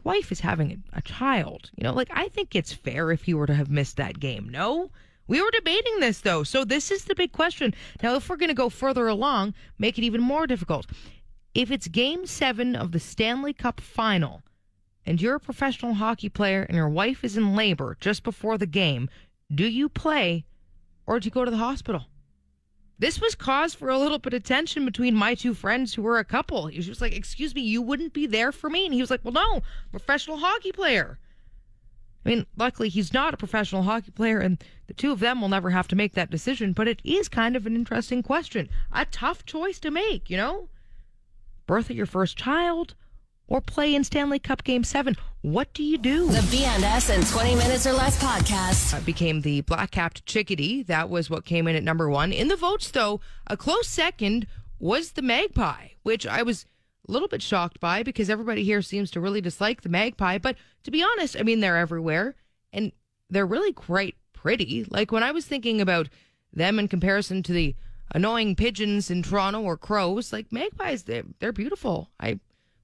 wife 0.04 0.32
is 0.32 0.40
having 0.40 0.84
a, 0.94 1.02
child. 1.02 1.72
You 1.76 1.84
know, 1.84 1.94
like, 1.94 2.10
I 2.12 2.28
think 2.30 2.56
it's 2.56 2.74
fair 2.74 3.12
if 3.12 3.28
you 3.28 3.38
were 3.38 3.48
to 3.48 3.56
have 3.56 3.70
missed 3.70 3.98
that 3.98 4.20
game. 4.20 4.50
No? 4.50 4.92
We 5.28 5.42
were 5.42 5.52
debating 5.52 6.00
this, 6.00 6.22
though. 6.22 6.44
So 6.44 6.66
this 6.66 6.92
is 6.92 7.06
the 7.06 7.16
big 7.16 7.32
question. 7.32 7.74
Now, 8.02 8.16
if 8.16 8.30
we're 8.30 8.38
going 8.38 8.50
to 8.50 8.56
go 8.56 8.70
further 8.70 9.08
along, 9.08 9.54
make 9.80 9.98
it 9.98 10.04
even 10.04 10.22
more 10.22 10.48
difficult 10.48 10.86
if 11.54 11.70
it's 11.70 11.88
game 11.88 12.26
seven 12.26 12.76
of 12.76 12.92
the 12.92 13.00
Stanley 13.00 13.54
Cup 13.54 13.82
final 13.82 14.42
and 15.06 15.22
you're 15.22 15.36
a 15.36 15.40
professional 15.40 15.96
hockey 15.96 16.30
player 16.30 16.64
and 16.64 16.76
your 16.76 16.90
wife 16.90 17.24
is 17.24 17.36
in 17.36 17.56
labor 17.56 17.98
just 18.00 18.24
before 18.24 18.58
the 18.58 18.66
game, 18.66 19.10
do 19.54 19.66
you 19.66 19.90
play 19.90 20.46
or 21.06 21.20
do 21.20 21.26
you 21.26 21.32
go 21.32 21.44
to 21.44 21.52
the 21.52 21.58
hospital? 21.58 22.06
This 23.02 23.20
was 23.20 23.34
cause 23.34 23.74
for 23.74 23.90
a 23.90 23.98
little 23.98 24.20
bit 24.20 24.36
of 24.36 24.44
tension 24.44 24.86
between 24.86 25.16
my 25.16 25.34
two 25.34 25.56
friends 25.56 25.96
who 25.96 26.04
were 26.04 26.20
a 26.20 26.24
couple. 26.24 26.68
He 26.68 26.78
was 26.88 27.02
like, 27.02 27.16
Excuse 27.16 27.56
me, 27.56 27.62
you 27.62 27.82
wouldn't 27.82 28.14
be 28.14 28.28
there 28.28 28.52
for 28.52 28.70
me. 28.70 28.86
And 28.86 28.94
he 28.94 29.02
was 29.02 29.10
like, 29.10 29.22
Well, 29.24 29.34
no, 29.34 29.64
professional 29.90 30.38
hockey 30.38 30.72
player. 30.72 31.18
I 32.24 32.30
mean, 32.30 32.46
luckily 32.56 32.90
he's 32.90 33.12
not 33.12 33.34
a 33.34 33.38
professional 33.38 33.82
hockey 33.82 34.12
player, 34.12 34.38
and 34.38 34.64
the 34.86 34.94
two 34.94 35.12
of 35.12 35.20
them 35.20 35.42
will 35.42 35.50
never 35.50 35.72
have 35.72 35.88
to 35.88 35.96
make 35.96 36.14
that 36.14 36.30
decision, 36.30 36.74
but 36.74 36.88
it 36.88 37.02
is 37.04 37.28
kind 37.28 37.56
of 37.56 37.66
an 37.66 37.76
interesting 37.76 38.22
question. 38.22 38.70
A 38.92 39.06
tough 39.06 39.48
choice 39.48 39.80
to 39.80 39.90
make, 39.90 40.30
you 40.30 40.38
know? 40.38 40.70
birth 41.66 41.90
of 41.90 41.96
your 41.96 42.06
first 42.06 42.38
child, 42.38 42.94
or 43.52 43.60
play 43.60 43.94
in 43.94 44.02
Stanley 44.02 44.40
Cup 44.40 44.64
Game 44.64 44.82
7. 44.82 45.18
What 45.42 45.74
do 45.74 45.84
you 45.84 45.98
do? 45.98 46.28
The 46.28 46.40
BNS 46.40 47.14
in 47.14 47.26
20 47.26 47.56
minutes 47.56 47.86
or 47.86 47.92
less 47.92 48.18
podcast. 48.18 48.94
Uh, 48.94 49.02
became 49.02 49.42
the 49.42 49.60
black 49.62 49.92
capped 49.92 50.26
chickadee. 50.26 50.84
That 50.84 51.10
was 51.10 51.30
what 51.30 51.44
came 51.44 51.68
in 51.68 51.76
at 51.76 51.84
number 51.84 52.10
one. 52.10 52.32
In 52.32 52.48
the 52.48 52.56
votes, 52.56 52.90
though, 52.90 53.20
a 53.48 53.58
close 53.58 53.90
second 53.90 54.48
was 54.80 55.12
the 55.12 55.22
magpie, 55.22 55.90
which 56.04 56.26
I 56.26 56.44
was 56.44 56.66
a 57.06 57.12
little 57.12 57.28
bit 57.28 57.42
shocked 57.42 57.82
by 57.82 58.04
because 58.04 58.30
everybody 58.30 58.64
here 58.64 58.82
seems 58.82 59.12
to 59.12 59.20
really 59.20 59.42
dislike 59.42 59.82
the 59.82 59.90
magpie. 59.90 60.38
But 60.38 60.56
to 60.86 60.92
be 60.92 61.04
honest, 61.04 61.36
I 61.38 61.44
mean, 61.44 61.60
they're 61.60 61.76
everywhere 61.76 62.36
and 62.72 62.94
they're 63.30 63.46
really 63.46 63.74
quite 63.74 64.16
pretty. 64.32 64.86
Like 64.90 65.12
when 65.12 65.24
I 65.24 65.32
was 65.32 65.46
thinking 65.46 65.82
about 65.82 66.08
them 66.54 66.80
in 66.80 66.88
comparison 66.88 67.44
to 67.44 67.52
the 67.52 67.76
annoying 68.14 68.56
pigeons 68.56 69.10
in 69.10 69.24
Toronto 69.24 69.62
or 69.62 69.78
crows. 69.78 70.32
Like 70.32 70.52
magpies, 70.52 71.04
they're, 71.04 71.24
they're 71.40 71.52
beautiful. 71.52 72.10
I 72.20 72.40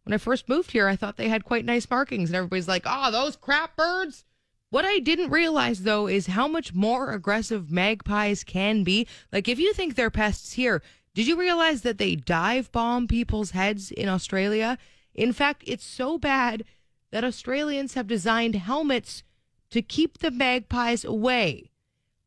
when 0.08 0.14
I 0.14 0.20
first 0.20 0.48
moved 0.48 0.72
here, 0.72 0.88
I 0.88 0.96
thought 0.96 1.18
they 1.18 1.28
had 1.28 1.44
quite 1.44 1.66
nice 1.66 1.90
markings, 1.90 2.30
and 2.30 2.38
everybody's 2.38 2.70
like, 2.70 2.84
"Oh, 2.86 3.12
those 3.12 3.36
crap 3.36 3.76
birds." 3.76 4.24
What 4.70 4.86
I 4.86 5.00
didn't 5.00 5.32
realize 5.32 5.84
though 5.84 6.08
is 6.08 6.28
how 6.28 6.48
much 6.48 6.74
more 6.74 7.12
aggressive 7.12 7.70
magpies 7.70 8.46
can 8.46 8.86
be. 8.86 9.06
Like 9.34 9.50
if 9.50 9.60
you 9.60 9.74
think 9.74 9.96
they're 9.96 10.10
pests 10.10 10.54
here, 10.54 10.82
did 11.14 11.28
you 11.28 11.38
realize 11.38 11.82
that 11.82 11.98
they 11.98 12.16
dive 12.16 12.72
bomb 12.72 13.10
people's 13.10 13.52
heads 13.52 13.92
in 13.92 14.08
Australia? 14.08 14.78
In 15.14 15.34
fact, 15.34 15.64
it's 15.68 15.86
so 15.86 16.18
bad 16.18 16.64
that 17.12 17.26
Australians 17.26 17.96
have 17.96 18.08
designed 18.08 18.56
helmets 18.56 19.24
to 19.72 19.82
keep 19.82 20.20
the 20.20 20.32
magpies 20.32 21.04
away. 21.04 21.72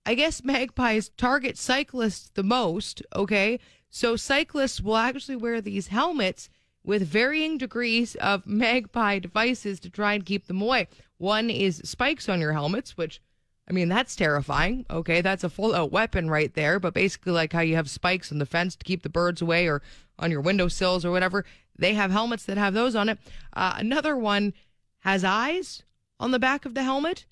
I 0.04 0.14
guess 0.14 0.44
magpies 0.44 1.08
target 1.16 1.56
cyclists 1.56 2.28
the 2.34 2.42
most, 2.42 3.02
okay? 3.14 3.58
So 3.88 4.16
cyclists 4.16 4.82
will 4.82 4.98
actually 4.98 5.36
wear 5.36 5.62
these 5.62 5.86
helmets 5.86 6.50
with 6.84 7.06
varying 7.06 7.58
degrees 7.58 8.14
of 8.16 8.46
magpie 8.46 9.18
devices 9.18 9.80
to 9.80 9.90
try 9.90 10.14
and 10.14 10.26
keep 10.26 10.46
them 10.46 10.62
away. 10.62 10.88
One 11.18 11.50
is 11.50 11.82
spikes 11.84 12.28
on 12.28 12.40
your 12.40 12.52
helmets, 12.52 12.96
which 12.96 13.20
I 13.68 13.72
mean, 13.72 13.88
that's 13.88 14.16
terrifying. 14.16 14.84
Okay, 14.90 15.20
that's 15.20 15.44
a 15.44 15.48
full 15.48 15.76
out 15.76 15.92
weapon 15.92 16.28
right 16.28 16.52
there. 16.54 16.80
But 16.80 16.92
basically, 16.92 17.32
like 17.32 17.52
how 17.52 17.60
you 17.60 17.76
have 17.76 17.88
spikes 17.88 18.32
on 18.32 18.38
the 18.38 18.46
fence 18.46 18.74
to 18.74 18.84
keep 18.84 19.04
the 19.04 19.08
birds 19.08 19.40
away 19.40 19.68
or 19.68 19.80
on 20.18 20.32
your 20.32 20.40
windowsills 20.40 21.04
or 21.04 21.12
whatever, 21.12 21.44
they 21.78 21.94
have 21.94 22.10
helmets 22.10 22.44
that 22.46 22.58
have 22.58 22.74
those 22.74 22.96
on 22.96 23.08
it. 23.08 23.18
Uh, 23.52 23.74
another 23.76 24.16
one 24.16 24.54
has 25.00 25.22
eyes 25.22 25.84
on 26.18 26.32
the 26.32 26.38
back 26.38 26.64
of 26.64 26.74
the 26.74 26.82
helmet 26.82 27.26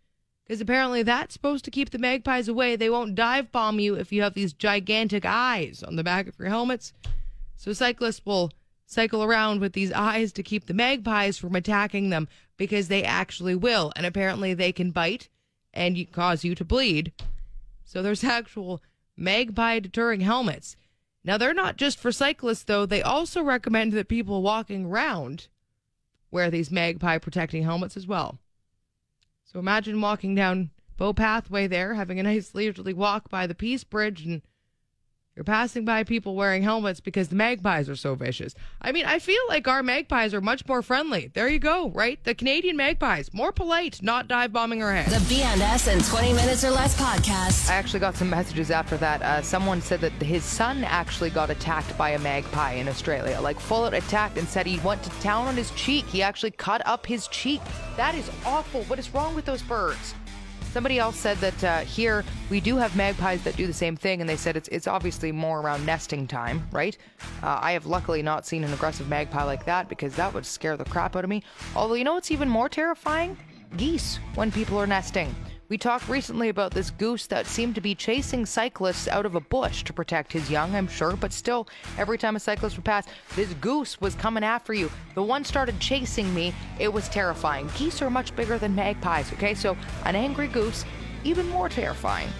because 0.44 0.60
apparently 0.60 1.02
that's 1.02 1.34
supposed 1.34 1.64
to 1.64 1.70
keep 1.72 1.90
the 1.90 1.98
magpies 1.98 2.46
away. 2.46 2.76
They 2.76 2.88
won't 2.88 3.16
dive 3.16 3.50
bomb 3.50 3.80
you 3.80 3.94
if 3.94 4.12
you 4.12 4.22
have 4.22 4.34
these 4.34 4.52
gigantic 4.52 5.26
eyes 5.26 5.82
on 5.82 5.96
the 5.96 6.04
back 6.04 6.28
of 6.28 6.38
your 6.38 6.48
helmets. 6.48 6.92
So 7.56 7.72
cyclists 7.72 8.24
will 8.24 8.52
cycle 8.88 9.22
around 9.22 9.60
with 9.60 9.74
these 9.74 9.92
eyes 9.92 10.32
to 10.32 10.42
keep 10.42 10.66
the 10.66 10.72
magpies 10.72 11.36
from 11.36 11.54
attacking 11.54 12.08
them 12.08 12.26
because 12.56 12.88
they 12.88 13.04
actually 13.04 13.54
will. 13.54 13.92
And 13.94 14.06
apparently 14.06 14.54
they 14.54 14.72
can 14.72 14.92
bite 14.92 15.28
and 15.74 16.10
cause 16.10 16.42
you 16.42 16.54
to 16.54 16.64
bleed. 16.64 17.12
So 17.84 18.02
there's 18.02 18.24
actual 18.24 18.82
magpie 19.14 19.78
deterring 19.78 20.22
helmets. 20.22 20.74
Now 21.22 21.36
they're 21.36 21.52
not 21.52 21.76
just 21.76 21.98
for 21.98 22.10
cyclists 22.10 22.64
though. 22.64 22.86
They 22.86 23.02
also 23.02 23.42
recommend 23.42 23.92
that 23.92 24.08
people 24.08 24.40
walking 24.40 24.86
around 24.86 25.48
wear 26.30 26.50
these 26.50 26.70
magpie 26.70 27.18
protecting 27.18 27.64
helmets 27.64 27.96
as 27.96 28.06
well. 28.06 28.38
So 29.44 29.58
imagine 29.58 30.00
walking 30.00 30.34
down 30.34 30.70
Bow 30.96 31.12
Pathway 31.12 31.66
there, 31.66 31.94
having 31.94 32.18
a 32.18 32.22
nice 32.22 32.54
leisurely 32.54 32.94
walk 32.94 33.28
by 33.28 33.46
the 33.46 33.54
Peace 33.54 33.84
Bridge, 33.84 34.24
and 34.24 34.40
You're 35.38 35.44
passing 35.44 35.84
by 35.84 36.02
people 36.02 36.34
wearing 36.34 36.64
helmets 36.64 36.98
because 36.98 37.28
the 37.28 37.36
magpies 37.36 37.88
are 37.88 37.94
so 37.94 38.16
vicious. 38.16 38.56
I 38.82 38.90
mean, 38.90 39.06
I 39.06 39.20
feel 39.20 39.40
like 39.48 39.68
our 39.68 39.84
magpies 39.84 40.34
are 40.34 40.40
much 40.40 40.66
more 40.66 40.82
friendly. 40.82 41.30
There 41.32 41.48
you 41.48 41.60
go, 41.60 41.90
right? 41.90 42.18
The 42.24 42.34
Canadian 42.34 42.76
magpies, 42.76 43.32
more 43.32 43.52
polite, 43.52 44.02
not 44.02 44.26
dive 44.26 44.52
bombing 44.52 44.82
our 44.82 44.92
head. 44.92 45.06
The 45.06 45.32
BNS 45.32 45.92
in 45.92 46.02
20 46.02 46.32
minutes 46.32 46.64
or 46.64 46.70
less 46.70 47.00
podcast. 47.00 47.70
I 47.70 47.74
actually 47.74 48.00
got 48.00 48.16
some 48.16 48.28
messages 48.28 48.72
after 48.72 48.96
that. 48.96 49.22
Uh, 49.22 49.40
someone 49.40 49.80
said 49.80 50.00
that 50.00 50.10
his 50.14 50.42
son 50.42 50.82
actually 50.82 51.30
got 51.30 51.50
attacked 51.50 51.96
by 51.96 52.10
a 52.10 52.18
magpie 52.18 52.72
in 52.72 52.88
Australia, 52.88 53.40
like 53.40 53.60
full 53.60 53.84
out 53.84 53.94
attacked, 53.94 54.38
and 54.38 54.48
said 54.48 54.66
he 54.66 54.80
went 54.80 55.04
to 55.04 55.10
town 55.20 55.46
on 55.46 55.56
his 55.56 55.70
cheek. 55.76 56.04
He 56.06 56.20
actually 56.20 56.50
cut 56.50 56.84
up 56.84 57.06
his 57.06 57.28
cheek. 57.28 57.60
That 57.96 58.16
is 58.16 58.28
awful. 58.44 58.82
What 58.86 58.98
is 58.98 59.14
wrong 59.14 59.36
with 59.36 59.44
those 59.44 59.62
birds? 59.62 60.16
Somebody 60.78 61.00
else 61.00 61.16
said 61.16 61.38
that 61.38 61.64
uh, 61.64 61.78
here 61.80 62.24
we 62.50 62.60
do 62.60 62.76
have 62.76 62.94
magpies 62.94 63.42
that 63.42 63.56
do 63.56 63.66
the 63.66 63.72
same 63.72 63.96
thing, 63.96 64.20
and 64.20 64.30
they 64.30 64.36
said 64.36 64.56
it's 64.56 64.68
it's 64.68 64.86
obviously 64.86 65.32
more 65.32 65.60
around 65.60 65.84
nesting 65.84 66.28
time, 66.28 66.68
right? 66.70 66.96
Uh, 67.42 67.58
I 67.60 67.72
have 67.72 67.86
luckily 67.86 68.22
not 68.22 68.46
seen 68.46 68.62
an 68.62 68.72
aggressive 68.72 69.08
magpie 69.08 69.42
like 69.42 69.64
that 69.64 69.88
because 69.88 70.14
that 70.14 70.32
would 70.32 70.46
scare 70.46 70.76
the 70.76 70.84
crap 70.84 71.16
out 71.16 71.24
of 71.24 71.30
me. 71.30 71.42
Although 71.74 71.94
you 71.94 72.04
know 72.04 72.14
what's 72.14 72.30
even 72.30 72.48
more 72.48 72.68
terrifying? 72.68 73.36
Geese 73.76 74.20
when 74.36 74.52
people 74.52 74.78
are 74.78 74.86
nesting. 74.86 75.34
We 75.68 75.76
talked 75.76 76.08
recently 76.08 76.48
about 76.48 76.72
this 76.72 76.90
goose 76.90 77.26
that 77.26 77.46
seemed 77.46 77.74
to 77.74 77.82
be 77.82 77.94
chasing 77.94 78.46
cyclists 78.46 79.06
out 79.06 79.26
of 79.26 79.34
a 79.34 79.40
bush 79.40 79.84
to 79.84 79.92
protect 79.92 80.32
his 80.32 80.50
young, 80.50 80.74
I'm 80.74 80.88
sure, 80.88 81.14
but 81.14 81.30
still, 81.30 81.68
every 81.98 82.16
time 82.16 82.36
a 82.36 82.40
cyclist 82.40 82.76
would 82.76 82.86
pass, 82.86 83.06
this 83.36 83.52
goose 83.54 84.00
was 84.00 84.14
coming 84.14 84.42
after 84.42 84.72
you. 84.72 84.90
The 85.14 85.22
one 85.22 85.44
started 85.44 85.78
chasing 85.78 86.32
me. 86.34 86.54
It 86.78 86.90
was 86.90 87.10
terrifying. 87.10 87.68
Geese 87.76 88.00
are 88.00 88.08
much 88.08 88.34
bigger 88.34 88.56
than 88.56 88.74
magpies, 88.74 89.30
okay? 89.34 89.52
So, 89.52 89.76
an 90.06 90.16
angry 90.16 90.46
goose, 90.46 90.86
even 91.22 91.46
more 91.50 91.68
terrifying. 91.68 92.30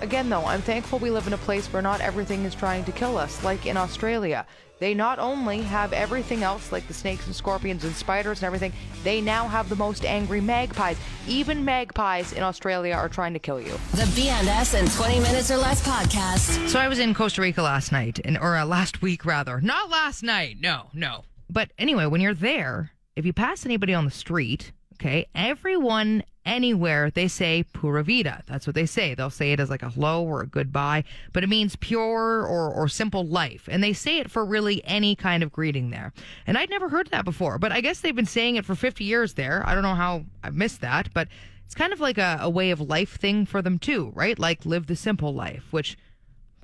Again, 0.00 0.30
though, 0.30 0.44
I'm 0.46 0.62
thankful 0.62 0.98
we 0.98 1.10
live 1.10 1.26
in 1.26 1.34
a 1.34 1.38
place 1.38 1.66
where 1.72 1.82
not 1.82 2.00
everything 2.00 2.44
is 2.44 2.54
trying 2.54 2.84
to 2.84 2.92
kill 2.92 3.18
us, 3.18 3.42
like 3.44 3.66
in 3.66 3.76
Australia. 3.76 4.46
They 4.78 4.94
not 4.94 5.18
only 5.18 5.60
have 5.60 5.92
everything 5.92 6.42
else, 6.42 6.72
like 6.72 6.88
the 6.88 6.94
snakes 6.94 7.26
and 7.26 7.36
scorpions 7.36 7.84
and 7.84 7.94
spiders 7.94 8.38
and 8.38 8.44
everything, 8.46 8.72
they 9.04 9.20
now 9.20 9.46
have 9.46 9.68
the 9.68 9.76
most 9.76 10.06
angry 10.06 10.40
magpies. 10.40 10.96
Even 11.28 11.62
magpies 11.66 12.32
in 12.32 12.42
Australia 12.42 12.94
are 12.94 13.10
trying 13.10 13.34
to 13.34 13.38
kill 13.38 13.60
you. 13.60 13.72
The 13.92 14.08
BNS 14.16 14.80
in 14.80 14.88
20 14.88 15.20
minutes 15.20 15.50
or 15.50 15.58
less 15.58 15.86
podcast. 15.86 16.66
So 16.70 16.78
I 16.80 16.88
was 16.88 16.98
in 16.98 17.12
Costa 17.12 17.42
Rica 17.42 17.60
last 17.60 17.92
night, 17.92 18.20
and 18.24 18.38
or 18.38 18.56
uh, 18.56 18.64
last 18.64 19.02
week 19.02 19.26
rather, 19.26 19.60
not 19.60 19.90
last 19.90 20.22
night. 20.22 20.56
No, 20.60 20.88
no. 20.94 21.24
But 21.50 21.72
anyway, 21.78 22.06
when 22.06 22.22
you're 22.22 22.32
there, 22.32 22.92
if 23.16 23.26
you 23.26 23.34
pass 23.34 23.66
anybody 23.66 23.92
on 23.92 24.06
the 24.06 24.10
street, 24.10 24.72
okay, 24.94 25.26
everyone 25.34 26.22
anywhere 26.44 27.10
they 27.10 27.28
say 27.28 27.64
pura 27.72 28.02
vida. 28.02 28.42
That's 28.46 28.66
what 28.66 28.74
they 28.74 28.86
say. 28.86 29.14
They'll 29.14 29.30
say 29.30 29.52
it 29.52 29.60
as 29.60 29.70
like 29.70 29.82
a 29.82 29.90
hello 29.90 30.22
or 30.22 30.42
a 30.42 30.46
goodbye, 30.46 31.04
but 31.32 31.44
it 31.44 31.48
means 31.48 31.76
pure 31.76 32.46
or, 32.46 32.72
or 32.72 32.88
simple 32.88 33.26
life. 33.26 33.68
And 33.70 33.82
they 33.82 33.92
say 33.92 34.18
it 34.18 34.30
for 34.30 34.44
really 34.44 34.82
any 34.84 35.14
kind 35.14 35.42
of 35.42 35.52
greeting 35.52 35.90
there. 35.90 36.12
And 36.46 36.56
I'd 36.56 36.70
never 36.70 36.88
heard 36.88 37.08
that 37.08 37.24
before, 37.24 37.58
but 37.58 37.72
I 37.72 37.80
guess 37.80 38.00
they've 38.00 38.14
been 38.14 38.26
saying 38.26 38.56
it 38.56 38.64
for 38.64 38.74
50 38.74 39.04
years 39.04 39.34
there. 39.34 39.62
I 39.66 39.74
don't 39.74 39.82
know 39.82 39.94
how 39.94 40.24
I've 40.42 40.54
missed 40.54 40.80
that, 40.80 41.12
but 41.12 41.28
it's 41.66 41.74
kind 41.74 41.92
of 41.92 42.00
like 42.00 42.18
a, 42.18 42.38
a 42.40 42.50
way 42.50 42.70
of 42.70 42.80
life 42.80 43.16
thing 43.16 43.46
for 43.46 43.62
them 43.62 43.78
too, 43.78 44.10
right? 44.14 44.38
Like 44.38 44.66
live 44.66 44.86
the 44.86 44.96
simple 44.96 45.32
life, 45.32 45.66
which 45.70 45.96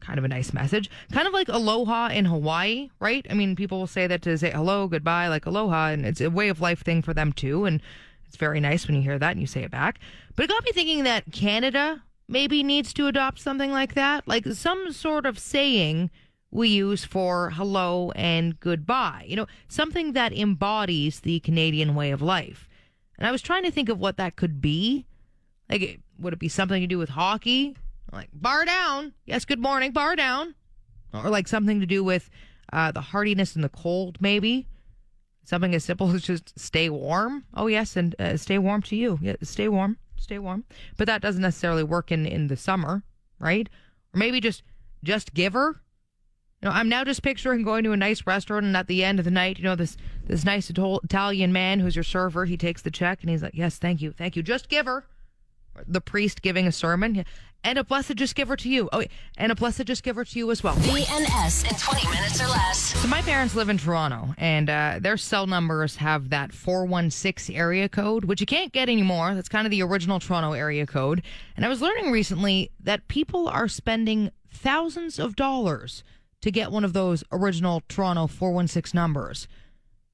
kind 0.00 0.18
of 0.18 0.24
a 0.24 0.28
nice 0.28 0.52
message. 0.52 0.90
Kind 1.12 1.26
of 1.26 1.32
like 1.32 1.48
aloha 1.48 2.08
in 2.08 2.24
Hawaii, 2.24 2.90
right? 3.00 3.26
I 3.30 3.34
mean, 3.34 3.56
people 3.56 3.78
will 3.78 3.86
say 3.86 4.06
that 4.06 4.22
to 4.22 4.38
say 4.38 4.50
hello, 4.50 4.88
goodbye, 4.88 5.28
like 5.28 5.46
aloha, 5.46 5.88
and 5.88 6.06
it's 6.06 6.20
a 6.20 6.30
way 6.30 6.48
of 6.48 6.60
life 6.60 6.82
thing 6.82 7.02
for 7.02 7.14
them 7.14 7.32
too. 7.32 7.64
And 7.64 7.80
it's 8.26 8.36
very 8.36 8.60
nice 8.60 8.86
when 8.86 8.96
you 8.96 9.02
hear 9.02 9.18
that 9.18 9.32
and 9.32 9.40
you 9.40 9.46
say 9.46 9.62
it 9.62 9.70
back. 9.70 9.98
But 10.34 10.44
it 10.44 10.48
got 10.48 10.64
me 10.64 10.72
thinking 10.72 11.04
that 11.04 11.32
Canada 11.32 12.02
maybe 12.28 12.62
needs 12.62 12.92
to 12.94 13.06
adopt 13.06 13.38
something 13.38 13.70
like 13.70 13.94
that, 13.94 14.26
like 14.26 14.46
some 14.46 14.92
sort 14.92 15.26
of 15.26 15.38
saying 15.38 16.10
we 16.50 16.68
use 16.68 17.04
for 17.04 17.50
hello 17.50 18.12
and 18.16 18.58
goodbye. 18.60 19.24
You 19.28 19.36
know, 19.36 19.46
something 19.68 20.12
that 20.12 20.32
embodies 20.32 21.20
the 21.20 21.40
Canadian 21.40 21.94
way 21.94 22.10
of 22.10 22.22
life. 22.22 22.68
And 23.18 23.26
I 23.26 23.32
was 23.32 23.42
trying 23.42 23.64
to 23.64 23.70
think 23.70 23.88
of 23.88 23.98
what 23.98 24.16
that 24.16 24.36
could 24.36 24.60
be. 24.60 25.06
Like, 25.70 26.00
would 26.18 26.32
it 26.32 26.38
be 26.38 26.48
something 26.48 26.80
to 26.80 26.86
do 26.86 26.98
with 26.98 27.10
hockey? 27.10 27.76
Like, 28.12 28.28
bar 28.32 28.64
down. 28.64 29.14
Yes, 29.24 29.44
good 29.44 29.58
morning, 29.58 29.92
bar 29.92 30.16
down. 30.16 30.54
Or 31.12 31.30
like 31.30 31.48
something 31.48 31.80
to 31.80 31.86
do 31.86 32.04
with 32.04 32.30
uh, 32.72 32.92
the 32.92 33.00
hardiness 33.00 33.54
and 33.54 33.64
the 33.64 33.68
cold, 33.68 34.18
maybe. 34.20 34.66
Something 35.46 35.76
as 35.76 35.84
simple 35.84 36.12
as 36.12 36.22
just 36.22 36.58
stay 36.58 36.90
warm. 36.90 37.44
Oh 37.54 37.68
yes, 37.68 37.94
and 37.94 38.16
uh, 38.18 38.36
stay 38.36 38.58
warm 38.58 38.82
to 38.82 38.96
you. 38.96 39.20
Yeah, 39.22 39.36
stay 39.42 39.68
warm, 39.68 39.96
stay 40.16 40.40
warm. 40.40 40.64
But 40.96 41.06
that 41.06 41.22
doesn't 41.22 41.40
necessarily 41.40 41.84
work 41.84 42.10
in 42.10 42.26
in 42.26 42.48
the 42.48 42.56
summer, 42.56 43.04
right? 43.38 43.68
Or 44.12 44.18
maybe 44.18 44.40
just 44.40 44.64
just 45.04 45.34
give 45.34 45.52
her. 45.52 45.80
You 46.60 46.68
know, 46.68 46.74
I'm 46.74 46.88
now 46.88 47.04
just 47.04 47.22
picturing 47.22 47.62
going 47.62 47.84
to 47.84 47.92
a 47.92 47.96
nice 47.96 48.26
restaurant 48.26 48.66
and 48.66 48.76
at 48.76 48.88
the 48.88 49.04
end 49.04 49.20
of 49.20 49.24
the 49.24 49.30
night, 49.30 49.58
you 49.58 49.62
know, 49.64 49.76
this 49.76 49.96
this 50.26 50.44
nice 50.44 50.68
Italian 50.68 51.52
man 51.52 51.78
who's 51.78 51.94
your 51.94 52.02
server, 52.02 52.44
he 52.44 52.56
takes 52.56 52.82
the 52.82 52.90
check 52.90 53.20
and 53.20 53.30
he's 53.30 53.42
like, 53.42 53.54
"Yes, 53.54 53.78
thank 53.78 54.02
you, 54.02 54.10
thank 54.10 54.34
you. 54.34 54.42
Just 54.42 54.68
give 54.68 54.86
her." 54.86 55.04
The 55.86 56.00
priest 56.00 56.42
giving 56.42 56.66
a 56.66 56.72
sermon 56.72 57.24
and 57.66 57.78
a 57.78 57.84
blessed 57.84 58.14
just 58.14 58.36
give 58.36 58.46
her 58.46 58.56
to 58.56 58.68
you. 58.68 58.88
Oh, 58.92 59.02
and 59.36 59.50
a 59.50 59.54
blessed 59.56 59.84
just 59.84 60.04
give 60.04 60.14
her 60.14 60.24
to 60.24 60.38
you 60.38 60.52
as 60.52 60.62
well. 60.62 60.76
BNS 60.76 61.68
in 61.68 61.76
20 61.76 62.08
minutes 62.14 62.40
or 62.40 62.46
less. 62.46 62.78
So 62.78 63.08
my 63.08 63.20
parents 63.22 63.56
live 63.56 63.68
in 63.68 63.76
Toronto, 63.76 64.34
and 64.38 64.70
uh, 64.70 64.98
their 65.00 65.16
cell 65.16 65.48
numbers 65.48 65.96
have 65.96 66.30
that 66.30 66.52
416 66.52 67.56
area 67.56 67.88
code, 67.88 68.24
which 68.24 68.40
you 68.40 68.46
can't 68.46 68.72
get 68.72 68.88
anymore. 68.88 69.34
That's 69.34 69.48
kind 69.48 69.66
of 69.66 69.72
the 69.72 69.82
original 69.82 70.20
Toronto 70.20 70.52
area 70.52 70.86
code. 70.86 71.24
And 71.56 71.66
I 71.66 71.68
was 71.68 71.82
learning 71.82 72.12
recently 72.12 72.70
that 72.78 73.08
people 73.08 73.48
are 73.48 73.66
spending 73.66 74.30
thousands 74.48 75.18
of 75.18 75.34
dollars 75.34 76.04
to 76.42 76.52
get 76.52 76.70
one 76.70 76.84
of 76.84 76.92
those 76.92 77.24
original 77.32 77.82
Toronto 77.88 78.28
416 78.28 78.96
numbers. 78.96 79.48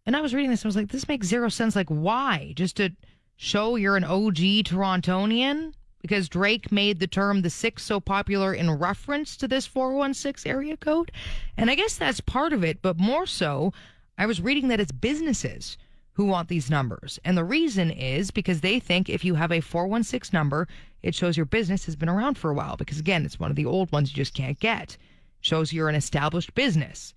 And 0.06 0.16
I 0.16 0.22
was 0.22 0.32
reading 0.32 0.50
this, 0.50 0.62
and 0.62 0.68
I 0.68 0.70
was 0.70 0.76
like, 0.76 0.90
this 0.90 1.06
makes 1.06 1.26
zero 1.26 1.50
sense. 1.50 1.76
Like, 1.76 1.90
why? 1.90 2.54
Just 2.56 2.78
to 2.78 2.96
show 3.36 3.76
you're 3.76 3.98
an 3.98 4.04
OG 4.04 4.64
Torontonian? 4.64 5.74
Because 6.02 6.28
Drake 6.28 6.70
made 6.70 6.98
the 6.98 7.06
term 7.06 7.42
the 7.42 7.50
six 7.50 7.84
so 7.84 8.00
popular 8.00 8.52
in 8.52 8.70
reference 8.70 9.36
to 9.38 9.48
this 9.48 9.66
416 9.66 10.50
area 10.50 10.76
code. 10.76 11.10
And 11.56 11.70
I 11.70 11.74
guess 11.76 11.96
that's 11.96 12.20
part 12.20 12.52
of 12.52 12.62
it, 12.64 12.82
but 12.82 12.98
more 12.98 13.24
so, 13.24 13.72
I 14.18 14.26
was 14.26 14.40
reading 14.40 14.68
that 14.68 14.80
it's 14.80 14.92
businesses 14.92 15.78
who 16.14 16.26
want 16.26 16.48
these 16.48 16.70
numbers. 16.70 17.18
And 17.24 17.38
the 17.38 17.44
reason 17.44 17.90
is 17.90 18.30
because 18.30 18.60
they 18.60 18.78
think 18.78 19.08
if 19.08 19.24
you 19.24 19.34
have 19.36 19.52
a 19.52 19.60
416 19.60 20.36
number, 20.36 20.68
it 21.02 21.14
shows 21.14 21.36
your 21.36 21.46
business 21.46 21.86
has 21.86 21.96
been 21.96 22.08
around 22.08 22.36
for 22.36 22.50
a 22.50 22.54
while. 22.54 22.76
Because 22.76 22.98
again, 22.98 23.24
it's 23.24 23.40
one 23.40 23.50
of 23.50 23.56
the 23.56 23.64
old 23.64 23.90
ones 23.92 24.10
you 24.10 24.16
just 24.16 24.34
can't 24.34 24.60
get. 24.60 24.92
It 24.92 24.98
shows 25.40 25.72
you're 25.72 25.88
an 25.88 25.94
established 25.94 26.54
business. 26.54 27.14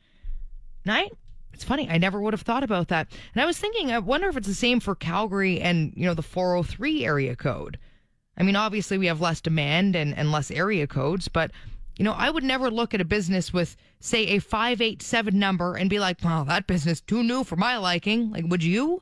Night. 0.86 1.12
It's 1.54 1.64
funny. 1.64 1.90
I 1.90 1.98
never 1.98 2.20
would 2.20 2.34
have 2.34 2.42
thought 2.42 2.64
about 2.64 2.90
that. 2.90 3.08
And 3.34 3.42
I 3.42 3.46
was 3.46 3.58
thinking, 3.58 3.92
I 3.92 4.00
wonder 4.00 4.28
if 4.28 4.36
it's 4.36 4.48
the 4.48 4.54
same 4.54 4.82
for 4.82 4.94
Calgary 4.94 5.62
and, 5.62 5.94
you 5.96 6.06
know, 6.06 6.14
the 6.14 6.22
403 6.22 7.06
area 7.06 7.36
code. 7.36 7.80
I 8.38 8.44
mean, 8.44 8.56
obviously 8.56 8.98
we 8.98 9.08
have 9.08 9.22
less 9.22 9.42
demand 9.42 9.96
and, 9.96 10.16
and 10.16 10.32
less 10.32 10.52
area 10.52 10.88
codes, 10.88 11.28
but 11.28 11.52
you 11.98 12.04
know, 12.04 12.12
I 12.12 12.30
would 12.30 12.44
never 12.44 12.70
look 12.70 12.94
at 12.94 13.00
a 13.00 13.06
business 13.06 13.54
with, 13.54 13.78
say, 14.02 14.26
a 14.28 14.40
587 14.40 15.38
number 15.38 15.76
and 15.76 15.90
be 15.90 16.00
like, 16.00 16.18
well, 16.24 16.44
that 16.46 16.68
business 16.68 17.00
too 17.00 17.24
new 17.24 17.44
for 17.44 17.56
my 17.56 17.78
liking. 17.78 18.32
Like, 18.32 18.46
would 18.48 18.64
you? 18.64 19.02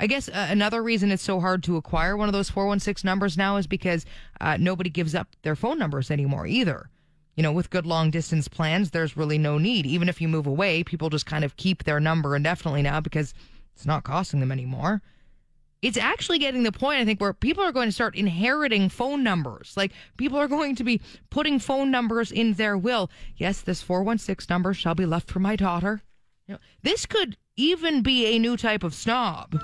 I 0.00 0.06
guess 0.06 0.28
uh, 0.28 0.46
another 0.50 0.82
reason 0.82 1.10
it's 1.10 1.22
so 1.22 1.40
hard 1.40 1.62
to 1.64 1.76
acquire 1.76 2.16
one 2.16 2.28
of 2.28 2.32
those 2.32 2.50
416 2.50 3.06
numbers 3.06 3.36
now 3.36 3.56
is 3.56 3.66
because 3.66 4.04
uh, 4.40 4.56
nobody 4.56 4.90
gives 4.90 5.14
up 5.14 5.28
their 5.42 5.56
phone 5.56 5.78
numbers 5.78 6.10
anymore 6.10 6.46
either. 6.46 6.90
You 7.36 7.44
know, 7.44 7.52
with 7.52 7.70
good 7.70 7.86
long 7.86 8.10
distance 8.10 8.48
plans, 8.48 8.90
there's 8.90 9.16
really 9.16 9.38
no 9.38 9.58
need. 9.58 9.86
Even 9.86 10.08
if 10.08 10.20
you 10.20 10.26
move 10.26 10.46
away, 10.46 10.82
people 10.82 11.10
just 11.10 11.26
kind 11.26 11.44
of 11.44 11.56
keep 11.56 11.84
their 11.84 12.00
number 12.00 12.34
indefinitely 12.34 12.82
now 12.82 13.00
because 13.00 13.32
it's 13.74 13.86
not 13.86 14.02
costing 14.02 14.40
them 14.40 14.50
anymore 14.50 15.02
it's 15.80 15.96
actually 15.96 16.38
getting 16.38 16.64
the 16.64 16.72
point, 16.72 17.00
I 17.00 17.04
think, 17.04 17.20
where 17.20 17.32
people 17.32 17.62
are 17.62 17.72
going 17.72 17.88
to 17.88 17.92
start 17.92 18.16
inheriting 18.16 18.88
phone 18.88 19.22
numbers. 19.22 19.74
Like 19.76 19.92
people 20.16 20.38
are 20.38 20.48
going 20.48 20.74
to 20.76 20.84
be 20.84 21.00
putting 21.30 21.58
phone 21.58 21.90
numbers 21.90 22.32
in 22.32 22.54
their 22.54 22.76
will. 22.76 23.10
Yes, 23.36 23.60
this 23.60 23.82
416 23.82 24.52
number 24.52 24.74
shall 24.74 24.94
be 24.94 25.06
left 25.06 25.30
for 25.30 25.40
my 25.40 25.56
daughter. 25.56 26.02
You 26.46 26.54
know, 26.54 26.60
this 26.82 27.06
could 27.06 27.36
even 27.56 28.02
be 28.02 28.26
a 28.26 28.38
new 28.38 28.56
type 28.56 28.82
of 28.82 28.94
snob. 28.94 29.60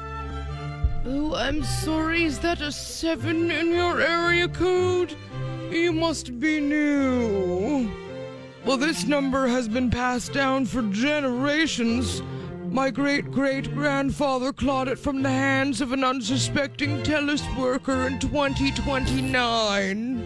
Oh, 1.06 1.34
I'm 1.34 1.62
sorry. 1.64 2.24
Is 2.24 2.38
that 2.40 2.60
a 2.60 2.72
seven 2.72 3.50
in 3.50 3.72
your 3.72 4.00
area 4.00 4.48
code? 4.48 5.14
You 5.70 5.92
must 5.92 6.38
be 6.38 6.60
new. 6.60 7.90
Well, 8.64 8.76
this 8.76 9.04
number 9.04 9.46
has 9.46 9.68
been 9.68 9.90
passed 9.90 10.32
down 10.32 10.64
for 10.66 10.82
generations. 10.82 12.22
My 12.74 12.90
great 12.90 13.30
great 13.30 13.72
grandfather 13.72 14.52
clawed 14.52 14.88
it 14.88 14.98
from 14.98 15.22
the 15.22 15.30
hands 15.30 15.80
of 15.80 15.92
an 15.92 16.02
unsuspecting 16.02 17.04
TELUS 17.04 17.56
worker 17.56 18.08
in 18.08 18.18
2029. 18.18 19.32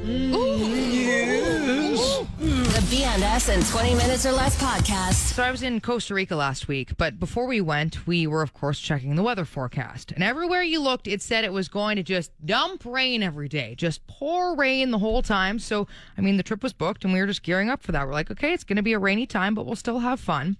Mm. 0.02 0.90
Yes. 0.90 2.26
The 2.38 2.96
BNS 2.96 3.54
in 3.54 3.62
20 3.62 3.94
minutes 3.96 4.24
or 4.24 4.32
less 4.32 4.56
podcast. 4.58 5.34
So 5.34 5.42
I 5.42 5.50
was 5.50 5.62
in 5.62 5.82
Costa 5.82 6.14
Rica 6.14 6.36
last 6.36 6.68
week, 6.68 6.96
but 6.96 7.20
before 7.20 7.46
we 7.46 7.60
went, 7.60 8.06
we 8.06 8.26
were 8.26 8.40
of 8.40 8.54
course 8.54 8.80
checking 8.80 9.16
the 9.16 9.22
weather 9.22 9.44
forecast. 9.44 10.12
And 10.12 10.24
everywhere 10.24 10.62
you 10.62 10.80
looked, 10.80 11.06
it 11.06 11.20
said 11.20 11.44
it 11.44 11.52
was 11.52 11.68
going 11.68 11.96
to 11.96 12.02
just 12.02 12.32
dump 12.46 12.86
rain 12.86 13.22
every 13.22 13.50
day, 13.50 13.74
just 13.74 14.06
pour 14.06 14.56
rain 14.56 14.90
the 14.90 14.98
whole 14.98 15.20
time. 15.20 15.58
So, 15.58 15.86
I 16.16 16.22
mean, 16.22 16.38
the 16.38 16.42
trip 16.42 16.62
was 16.62 16.72
booked 16.72 17.04
and 17.04 17.12
we 17.12 17.20
were 17.20 17.26
just 17.26 17.42
gearing 17.42 17.68
up 17.68 17.82
for 17.82 17.92
that. 17.92 18.06
We're 18.06 18.14
like, 18.14 18.30
okay, 18.30 18.54
it's 18.54 18.64
going 18.64 18.76
to 18.76 18.82
be 18.82 18.94
a 18.94 18.98
rainy 18.98 19.26
time, 19.26 19.54
but 19.54 19.66
we'll 19.66 19.76
still 19.76 19.98
have 19.98 20.18
fun. 20.18 20.56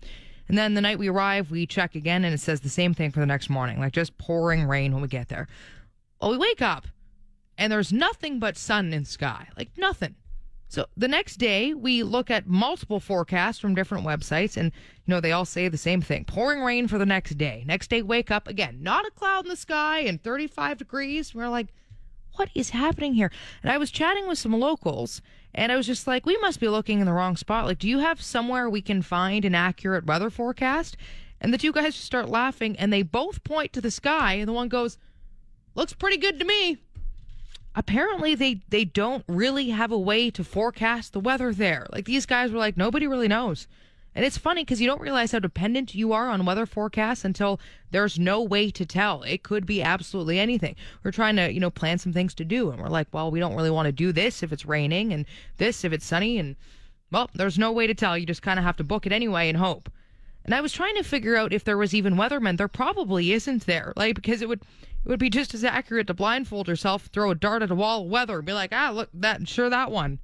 And 0.49 0.57
then 0.57 0.75
the 0.75 0.81
night 0.81 0.99
we 0.99 1.09
arrive, 1.09 1.51
we 1.51 1.67
check 1.67 1.95
again 1.95 2.25
and 2.25 2.35
it 2.35 2.41
says 2.41 2.61
the 2.61 2.69
same 2.69 2.95
thing 2.95 3.11
for 3.11 3.21
the 3.21 3.27
next 3.27 3.51
morning, 3.51 3.79
like 3.79 3.93
just 3.93 4.17
pouring 4.19 4.65
rain 4.65 4.93
when 4.93 5.03
we 5.03 5.09
get 5.09 5.29
there. 5.29 5.47
Well, 6.21 6.31
we 6.31 6.39
wake 6.39 6.63
up 6.63 6.87
and 7.59 7.73
there's 7.73 7.93
nothing 7.93 8.39
but 8.39 8.57
sun 8.57 8.93
in 8.93 9.05
sky, 9.05 9.49
like 9.57 9.71
nothing. 9.77 10.15
So 10.71 10.87
the 10.97 11.09
next 11.09 11.37
day, 11.37 11.73
we 11.73 12.03
look 12.03 12.31
at 12.31 12.47
multiple 12.47 13.01
forecasts 13.01 13.59
from 13.59 13.75
different 13.75 14.07
websites, 14.07 14.57
and 14.59 14.71
you 15.07 15.15
know 15.15 15.19
they 15.19 15.33
all 15.33 15.47
say 15.47 15.69
the 15.69 15.79
same 15.79 16.03
thing: 16.03 16.27
pouring 16.27 16.61
rain 16.61 16.89
for 16.89 16.99
the 16.99 17.07
next 17.07 17.39
day. 17.39 17.65
Next 17.67 17.89
day, 17.89 18.03
wake 18.03 18.31
up 18.31 18.47
again, 18.47 18.83
not 18.83 19.07
a 19.07 19.11
cloud 19.11 19.47
in 19.47 19.49
the 19.49 19.57
sky, 19.57 20.01
and 20.01 20.23
35 20.23 20.77
degrees. 20.77 21.35
We're 21.35 21.49
like, 21.49 21.69
what 22.35 22.51
is 22.55 22.71
happening 22.71 23.15
here? 23.15 23.33
And 23.63 23.73
I 23.73 23.79
was 23.79 23.91
chatting 23.91 24.29
with 24.29 24.39
some 24.39 24.53
locals, 24.53 25.23
and 25.55 25.73
I 25.73 25.77
was 25.77 25.87
just 25.87 26.07
like, 26.07 26.27
we 26.27 26.37
must 26.39 26.61
be 26.61 26.69
looking 26.69 27.01
in 27.01 27.07
the 27.07 27.13
wrong 27.13 27.37
spot. 27.37 27.67
Like, 27.67 27.79
do 27.79 27.89
you 27.89 27.99
have 27.99 28.23
somewhere 28.23 28.69
we 28.69 28.83
can 28.83 29.03
find 29.03 29.45
an 29.45 29.55
accurate 29.55 30.07
weather 30.07 30.31
forecast? 30.31 30.97
And 31.41 31.53
the 31.53 31.59
two 31.59 31.73
guys 31.73 31.95
just 31.95 32.05
start 32.05 32.29
laughing, 32.29 32.77
and 32.79 32.93
they 32.93 33.03
both 33.03 33.45
point 33.45 33.73
to 33.73 33.81
the 33.81 33.91
sky, 33.91 34.35
and 34.35 34.49
the 34.49 34.53
one 34.53 34.69
goes, 34.69 34.99
"Looks 35.75 35.93
pretty 35.93 36.17
good 36.17 36.39
to 36.39 36.45
me." 36.45 36.79
apparently 37.79 38.35
they 38.35 38.61
they 38.69 38.85
don't 38.85 39.25
really 39.29 39.71
have 39.71 39.93
a 39.93 39.99
way 39.99 40.31
to 40.31 40.43
forecast 40.43 41.13
the 41.13 41.21
weather 41.21 41.55
there. 41.55 41.87
Like 41.93 42.07
these 42.07 42.27
guys 42.27 42.51
were 42.51 42.59
like 42.59 42.77
nobody 42.77 43.07
really 43.07 43.29
knows. 43.29 43.69
And 44.19 44.27
it's 44.27 44.37
funny 44.37 44.63
because 44.63 44.81
you 44.81 44.89
don't 44.89 45.01
realize 45.01 45.31
how 45.31 45.39
dependent 45.39 45.95
you 45.95 46.13
are 46.13 46.29
on 46.29 46.45
weather 46.45 46.67
forecasts 46.67 47.25
until 47.25 47.61
there's 47.93 48.19
no 48.19 48.43
way 48.43 48.69
to 48.69 48.85
tell. 48.85 49.23
It 49.23 49.45
could 49.45 49.65
be 49.65 49.81
absolutely 49.81 50.41
anything. 50.41 50.75
We're 51.05 51.13
trying 51.13 51.37
to, 51.37 51.53
you 51.53 51.61
know, 51.61 51.71
plan 51.71 51.99
some 51.99 52.13
things 52.13 52.35
to 52.35 52.45
do 52.45 52.73
and 52.73 52.83
we're 52.83 52.89
like, 52.89 53.07
well, 53.13 53.31
we 53.31 53.39
don't 53.39 53.55
really 53.55 53.71
want 53.71 53.87
to 53.87 53.93
do 53.93 54.11
this 54.11 54.43
if 54.43 54.53
it's 54.53 54.67
raining 54.67 55.13
and 55.13 55.25
this 55.59 55.85
if 55.85 55.93
it's 55.93 56.05
sunny 56.05 56.37
and 56.37 56.57
well, 57.13 57.31
there's 57.33 57.61
no 57.61 57.71
way 57.71 57.87
to 57.87 57.95
tell. 57.95 58.19
You 58.19 58.27
just 58.27 58.43
kind 58.43 58.59
of 58.59 58.65
have 58.65 58.77
to 58.79 58.83
book 58.83 59.07
it 59.07 59.13
anyway 59.13 59.49
and 59.49 59.57
hope. 59.57 59.89
And 60.45 60.53
I 60.53 60.63
was 60.63 60.73
trying 60.73 60.97
to 60.97 61.05
figure 61.05 61.37
out 61.37 61.53
if 61.53 61.63
there 61.63 61.79
was 61.79 61.95
even 61.95 62.17
weathermen. 62.17 62.57
There 62.57 62.67
probably 62.67 63.31
isn't 63.31 63.67
there, 63.67 63.93
like 63.95 64.17
because 64.17 64.43
it 64.43 64.49
would 64.49 64.63
it 65.05 65.09
would 65.09 65.21
be 65.21 65.31
just 65.31 65.55
as 65.55 65.63
accurate 65.63 66.09
to 66.09 66.15
blindfold 66.15 66.67
yourself, 66.67 67.07
throw 67.07 67.31
a 67.31 67.37
dart 67.37 67.63
at 67.63 67.71
a 67.71 67.77
wall 67.77 68.03
of 68.03 68.11
weather, 68.11 68.39
and 68.39 68.47
be 68.47 68.53
like, 68.53 68.73
ah, 68.73 68.91
look 68.93 69.11
that 69.15 69.47
sure 69.47 69.71
that 69.71 69.93
one. 69.93 70.19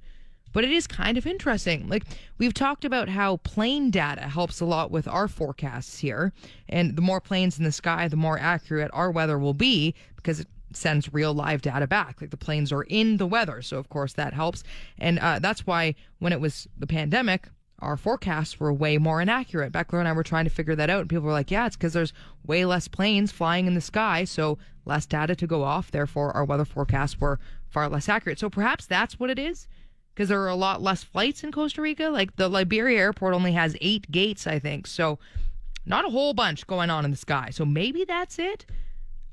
But 0.55 0.63
it 0.63 0.71
is 0.71 0.87
kind 0.87 1.17
of 1.17 1.27
interesting. 1.27 1.89
Like 1.89 2.05
we've 2.37 2.53
talked 2.53 2.85
about 2.85 3.09
how 3.09 3.35
plane 3.43 3.91
data 3.91 4.21
helps 4.21 4.61
a 4.61 4.65
lot 4.65 4.89
with 4.89 5.05
our 5.05 5.27
forecasts 5.27 5.99
here, 5.99 6.31
and 6.69 6.95
the 6.95 7.01
more 7.01 7.19
planes 7.19 7.57
in 7.57 7.65
the 7.65 7.73
sky, 7.73 8.07
the 8.07 8.15
more 8.15 8.39
accurate 8.39 8.89
our 8.93 9.11
weather 9.11 9.37
will 9.37 9.53
be 9.53 9.93
because 10.15 10.39
it 10.39 10.47
sends 10.71 11.13
real 11.13 11.33
live 11.33 11.61
data 11.61 11.87
back. 11.87 12.21
Like 12.21 12.29
the 12.29 12.37
planes 12.37 12.71
are 12.71 12.83
in 12.83 13.17
the 13.17 13.27
weather, 13.27 13.61
so 13.61 13.77
of 13.77 13.89
course 13.89 14.13
that 14.13 14.31
helps. 14.31 14.63
And 14.97 15.19
uh, 15.19 15.39
that's 15.39 15.67
why 15.67 15.93
when 16.19 16.31
it 16.31 16.39
was 16.39 16.69
the 16.77 16.87
pandemic, 16.87 17.49
our 17.79 17.97
forecasts 17.97 18.57
were 18.57 18.71
way 18.71 18.97
more 18.97 19.19
inaccurate. 19.21 19.73
Beckler 19.73 19.99
and 19.99 20.07
I 20.07 20.13
were 20.13 20.23
trying 20.23 20.45
to 20.45 20.49
figure 20.49 20.75
that 20.77 20.89
out, 20.89 21.01
and 21.01 21.09
people 21.09 21.25
were 21.25 21.33
like, 21.33 21.51
yeah, 21.51 21.65
it's 21.65 21.75
because 21.75 21.91
there's 21.91 22.13
way 22.45 22.63
less 22.63 22.87
planes 22.87 23.29
flying 23.29 23.67
in 23.67 23.73
the 23.73 23.81
sky, 23.81 24.23
so 24.23 24.57
less 24.85 25.05
data 25.05 25.35
to 25.35 25.47
go 25.47 25.63
off. 25.63 25.91
Therefore, 25.91 26.31
our 26.31 26.45
weather 26.45 26.63
forecasts 26.63 27.19
were 27.19 27.41
far 27.67 27.89
less 27.89 28.07
accurate. 28.07 28.39
So 28.39 28.49
perhaps 28.49 28.85
that's 28.85 29.19
what 29.19 29.29
it 29.29 29.37
is, 29.37 29.67
because 30.15 30.29
there 30.29 30.41
are 30.41 30.49
a 30.49 30.55
lot 30.55 30.81
less 30.81 31.03
flights 31.03 31.43
in 31.43 31.51
Costa 31.51 31.81
Rica. 31.81 32.05
Like 32.05 32.37
the 32.37 32.47
Liberia 32.47 32.99
airport 32.99 33.33
only 33.33 33.51
has 33.51 33.75
eight 33.81 34.09
gates, 34.09 34.47
I 34.47 34.59
think. 34.59 34.87
So 34.87 35.19
not 35.85 36.05
a 36.05 36.09
whole 36.09 36.33
bunch 36.33 36.65
going 36.65 36.89
on 36.89 37.03
in 37.03 37.11
the 37.11 37.17
sky. 37.17 37.49
So 37.51 37.65
maybe 37.65 38.05
that's 38.05 38.39
it. 38.39 38.65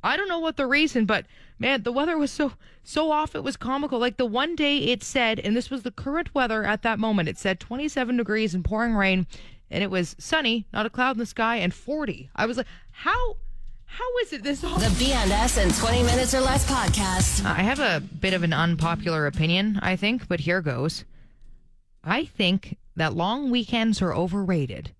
I 0.02 0.16
don't 0.16 0.28
know 0.28 0.40
what 0.40 0.56
the 0.56 0.66
reason, 0.66 1.06
but 1.06 1.26
man, 1.60 1.84
the 1.84 1.92
weather 1.92 2.18
was 2.18 2.32
so 2.32 2.52
so 2.82 3.12
off 3.12 3.36
it 3.36 3.44
was 3.44 3.56
comical. 3.56 4.00
Like 4.00 4.16
the 4.16 4.26
one 4.26 4.56
day 4.56 4.78
it 4.78 5.04
said, 5.04 5.38
and 5.38 5.56
this 5.56 5.70
was 5.70 5.84
the 5.84 5.92
current 5.92 6.34
weather 6.34 6.64
at 6.64 6.82
that 6.82 6.98
moment, 6.98 7.28
it 7.28 7.38
said 7.38 7.60
27 7.60 8.16
degrees 8.16 8.52
and 8.52 8.64
pouring 8.64 8.94
rain, 8.94 9.28
and 9.70 9.84
it 9.84 9.90
was 9.90 10.16
sunny, 10.18 10.66
not 10.72 10.86
a 10.86 10.90
cloud 10.90 11.12
in 11.12 11.18
the 11.18 11.26
sky, 11.26 11.56
and 11.56 11.72
40. 11.72 12.30
I 12.34 12.46
was 12.46 12.56
like, 12.56 12.66
how 12.90 13.36
how 13.92 14.18
is 14.22 14.32
it 14.32 14.42
this 14.42 14.64
all? 14.64 14.78
The 14.78 14.86
BNS 14.86 15.62
in 15.62 15.70
20 15.70 16.02
minutes 16.02 16.34
or 16.34 16.40
less 16.40 16.64
podcast. 16.64 17.44
I 17.44 17.60
have 17.60 17.78
a 17.78 18.00
bit 18.00 18.32
of 18.32 18.42
an 18.42 18.54
unpopular 18.54 19.26
opinion, 19.26 19.78
I 19.82 19.96
think, 19.96 20.28
but 20.28 20.40
here 20.40 20.62
goes. 20.62 21.04
I 22.02 22.24
think 22.24 22.78
that 22.96 23.14
long 23.14 23.50
weekends 23.50 24.00
are 24.00 24.14
overrated. 24.14 24.92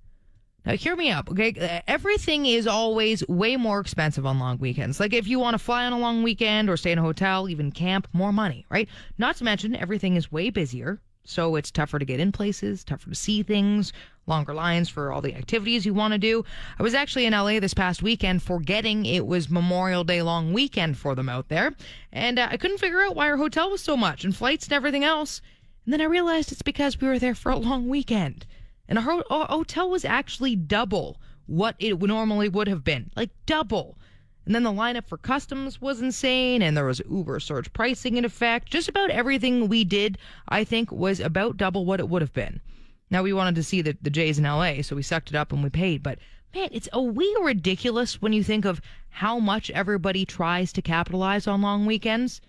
Now, 0.66 0.75
hear 0.75 0.94
me 0.94 1.11
out, 1.11 1.28
okay? 1.30 1.82
Everything 1.88 2.44
is 2.44 2.66
always 2.66 3.26
way 3.28 3.56
more 3.56 3.80
expensive 3.80 4.26
on 4.26 4.38
long 4.38 4.58
weekends. 4.58 5.00
Like, 5.00 5.14
if 5.14 5.26
you 5.26 5.38
want 5.38 5.54
to 5.54 5.58
fly 5.58 5.86
on 5.86 5.95
a 5.95 5.99
long 5.99 6.23
weekend 6.23 6.69
or 6.69 6.76
stay 6.76 6.93
in 6.93 6.99
a 6.99 7.02
hotel, 7.02 7.49
even 7.49 7.73
camp, 7.73 8.06
more 8.12 8.32
money, 8.32 8.67
right? 8.69 8.90
Not 9.17 9.36
to 9.36 9.45
mention, 9.45 9.75
everything 9.75 10.17
is 10.17 10.30
way 10.30 10.50
busier. 10.50 11.00
So 11.25 11.54
it's 11.54 11.71
tougher 11.71 11.99
to 11.99 12.04
get 12.04 12.19
in 12.19 12.32
places, 12.32 12.82
tougher 12.82 13.08
to 13.08 13.15
see 13.15 13.43
things, 13.43 13.93
longer 14.26 14.52
lines 14.52 14.89
for 14.89 15.13
all 15.13 15.21
the 15.21 15.35
activities 15.35 15.87
you 15.87 15.95
want 15.95 16.13
to 16.13 16.19
do. 16.19 16.45
I 16.78 16.82
was 16.82 16.95
actually 16.95 17.26
in 17.26 17.32
LA 17.32 17.61
this 17.61 17.75
past 17.75 18.02
weekend, 18.02 18.43
forgetting 18.43 19.06
it 19.06 19.26
was 19.26 19.49
Memorial 19.49 20.04
Day 20.04 20.23
long 20.23 20.52
weekend 20.52 20.99
for 20.99 21.15
them 21.15 21.28
out 21.28 21.49
there. 21.49 21.75
And 22.13 22.39
uh, 22.39 22.49
I 22.50 22.56
couldn't 22.56 22.78
figure 22.78 23.02
out 23.02 23.15
why 23.15 23.30
our 23.30 23.37
hotel 23.37 23.71
was 23.71 23.80
so 23.80 23.97
much 23.97 24.25
and 24.25 24.35
flights 24.35 24.67
and 24.67 24.73
everything 24.73 25.04
else. 25.04 25.41
And 25.85 25.93
then 25.93 26.00
I 26.00 26.04
realized 26.04 26.50
it's 26.52 26.63
because 26.63 27.00
we 27.00 27.08
were 27.08 27.19
there 27.19 27.35
for 27.35 27.52
a 27.52 27.56
long 27.56 27.89
weekend. 27.89 28.47
And 28.89 28.99
our, 28.99 29.23
our 29.30 29.47
hotel 29.47 29.91
was 29.91 30.04
actually 30.04 30.56
double 30.56 31.21
what 31.47 31.76
it 31.78 32.00
normally 32.00 32.49
would 32.49 32.69
have 32.69 32.85
been. 32.85 33.11
Like 33.17 33.30
double. 33.47 33.97
And 34.45 34.55
then 34.55 34.65
the 34.65 34.73
lineup 34.73 35.07
for 35.07 35.19
customs 35.19 35.81
was 35.81 36.00
insane, 36.00 36.63
and 36.63 36.76
there 36.76 36.85
was 36.85 37.00
Uber 37.09 37.39
surge 37.39 37.73
pricing 37.73 38.17
in 38.17 38.25
effect. 38.25 38.71
Just 38.71 38.89
about 38.89 39.11
everything 39.11 39.69
we 39.69 39.85
did, 39.85 40.19
I 40.49 40.65
think, 40.65 40.91
was 40.91 41.21
about 41.21 41.57
double 41.57 41.85
what 41.85 42.00
it 42.00 42.09
would 42.09 42.23
have 42.23 42.33
been. 42.33 42.61
Now 43.09 43.23
we 43.23 43.33
wanted 43.33 43.55
to 43.57 43.63
see 43.63 43.83
the, 43.83 43.97
the 44.02 44.11
Jays 44.11 44.39
in 44.39 44.45
LA, 44.45 44.83
so 44.83 44.97
we 44.97 45.02
sucked 45.02 45.31
it 45.31 45.37
up 45.37 45.52
and 45.52 45.63
we 45.63 45.71
paid. 45.71 46.02
But 46.02 46.19
man, 46.55 46.71
it's 46.73 46.89
a 46.93 47.00
wee 47.00 47.37
ridiculous 47.41 48.21
when 48.21 48.33
you 48.33 48.43
think 48.43 48.65
of 48.65 48.81
how 49.11 49.39
much 49.39 49.71
everybody 49.71 50.25
tries 50.25 50.73
to 50.73 50.83
capitalize 50.83 51.47
on 51.47 51.63
long 51.63 51.87
weekends. 51.87 52.41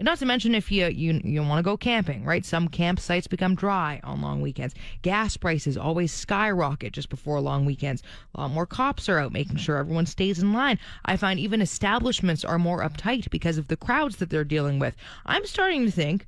Not 0.00 0.18
to 0.18 0.26
mention 0.26 0.54
if 0.54 0.70
you 0.70 0.86
you 0.86 1.20
you 1.24 1.42
want 1.42 1.58
to 1.58 1.68
go 1.68 1.76
camping, 1.76 2.24
right? 2.24 2.44
Some 2.44 2.68
campsites 2.68 3.28
become 3.28 3.56
dry 3.56 4.00
on 4.04 4.20
long 4.20 4.40
weekends. 4.40 4.76
Gas 5.02 5.36
prices 5.36 5.76
always 5.76 6.12
skyrocket 6.12 6.92
just 6.92 7.08
before 7.08 7.40
long 7.40 7.64
weekends. 7.64 8.04
A 8.36 8.42
lot 8.42 8.52
more 8.52 8.64
cops 8.64 9.08
are 9.08 9.18
out 9.18 9.32
making 9.32 9.56
sure 9.56 9.76
everyone 9.76 10.06
stays 10.06 10.38
in 10.38 10.52
line. 10.52 10.78
I 11.04 11.16
find 11.16 11.40
even 11.40 11.60
establishments 11.60 12.44
are 12.44 12.60
more 12.60 12.80
uptight 12.80 13.28
because 13.30 13.58
of 13.58 13.66
the 13.66 13.76
crowds 13.76 14.16
that 14.16 14.30
they're 14.30 14.44
dealing 14.44 14.78
with. 14.78 14.94
I'm 15.26 15.44
starting 15.46 15.84
to 15.86 15.90
think 15.90 16.26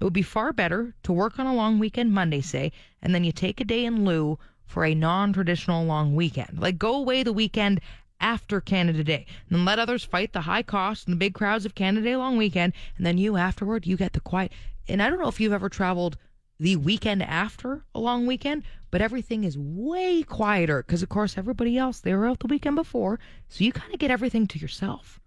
it 0.00 0.02
would 0.02 0.12
be 0.12 0.22
far 0.22 0.52
better 0.52 0.92
to 1.04 1.12
work 1.12 1.38
on 1.38 1.46
a 1.46 1.54
long 1.54 1.78
weekend 1.78 2.12
Monday, 2.12 2.40
say, 2.40 2.72
and 3.00 3.14
then 3.14 3.22
you 3.22 3.30
take 3.30 3.60
a 3.60 3.64
day 3.64 3.84
in 3.84 4.04
lieu 4.04 4.40
for 4.66 4.84
a 4.84 4.94
non-traditional 4.94 5.84
long 5.84 6.16
weekend. 6.16 6.58
Like 6.58 6.78
go 6.78 6.96
away 6.96 7.22
the 7.22 7.32
weekend 7.32 7.80
after 8.20 8.60
Canada 8.60 9.04
Day. 9.04 9.26
And 9.48 9.58
then 9.58 9.64
let 9.64 9.78
others 9.78 10.04
fight 10.04 10.32
the 10.32 10.42
high 10.42 10.62
cost 10.62 11.06
and 11.06 11.12
the 11.12 11.18
big 11.18 11.34
crowds 11.34 11.66
of 11.66 11.74
Canada 11.74 12.04
Day 12.04 12.16
long 12.16 12.36
weekend. 12.36 12.72
And 12.96 13.04
then 13.04 13.18
you 13.18 13.36
afterward, 13.36 13.86
you 13.86 13.96
get 13.96 14.12
the 14.12 14.20
quiet. 14.20 14.52
And 14.88 15.02
I 15.02 15.08
don't 15.08 15.20
know 15.20 15.28
if 15.28 15.40
you've 15.40 15.52
ever 15.52 15.68
traveled 15.68 16.16
the 16.58 16.76
weekend 16.76 17.22
after 17.22 17.84
a 17.94 18.00
long 18.00 18.26
weekend, 18.26 18.62
but 18.90 19.00
everything 19.00 19.44
is 19.44 19.58
way 19.58 20.22
quieter 20.22 20.82
because, 20.82 21.02
of 21.02 21.08
course, 21.08 21.36
everybody 21.36 21.76
else, 21.76 22.00
they 22.00 22.14
were 22.14 22.26
out 22.26 22.38
the 22.38 22.46
weekend 22.46 22.76
before. 22.76 23.18
So 23.48 23.64
you 23.64 23.72
kind 23.72 23.92
of 23.92 23.98
get 23.98 24.10
everything 24.10 24.46
to 24.48 24.58
yourself. 24.58 25.20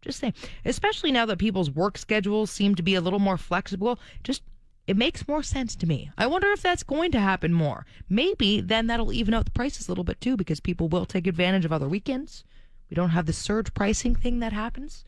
Just 0.00 0.18
saying, 0.18 0.34
especially 0.64 1.12
now 1.12 1.26
that 1.26 1.38
people's 1.38 1.70
work 1.70 1.96
schedules 1.96 2.50
seem 2.50 2.74
to 2.74 2.82
be 2.82 2.96
a 2.96 3.00
little 3.00 3.20
more 3.20 3.38
flexible, 3.38 4.00
just 4.24 4.42
it 4.86 4.96
makes 4.96 5.28
more 5.28 5.42
sense 5.42 5.76
to 5.76 5.86
me. 5.86 6.10
I 6.18 6.26
wonder 6.26 6.50
if 6.52 6.62
that's 6.62 6.82
going 6.82 7.12
to 7.12 7.20
happen 7.20 7.52
more. 7.52 7.86
Maybe 8.08 8.60
then 8.60 8.88
that'll 8.88 9.12
even 9.12 9.34
out 9.34 9.44
the 9.44 9.52
prices 9.52 9.86
a 9.86 9.90
little 9.90 10.04
bit 10.04 10.20
too 10.20 10.36
because 10.36 10.60
people 10.60 10.88
will 10.88 11.06
take 11.06 11.26
advantage 11.26 11.64
of 11.64 11.72
other 11.72 11.88
weekends. 11.88 12.44
We 12.90 12.94
don't 12.94 13.10
have 13.10 13.26
the 13.26 13.32
surge 13.32 13.72
pricing 13.74 14.14
thing 14.14 14.40
that 14.40 14.52
happens. 14.52 15.04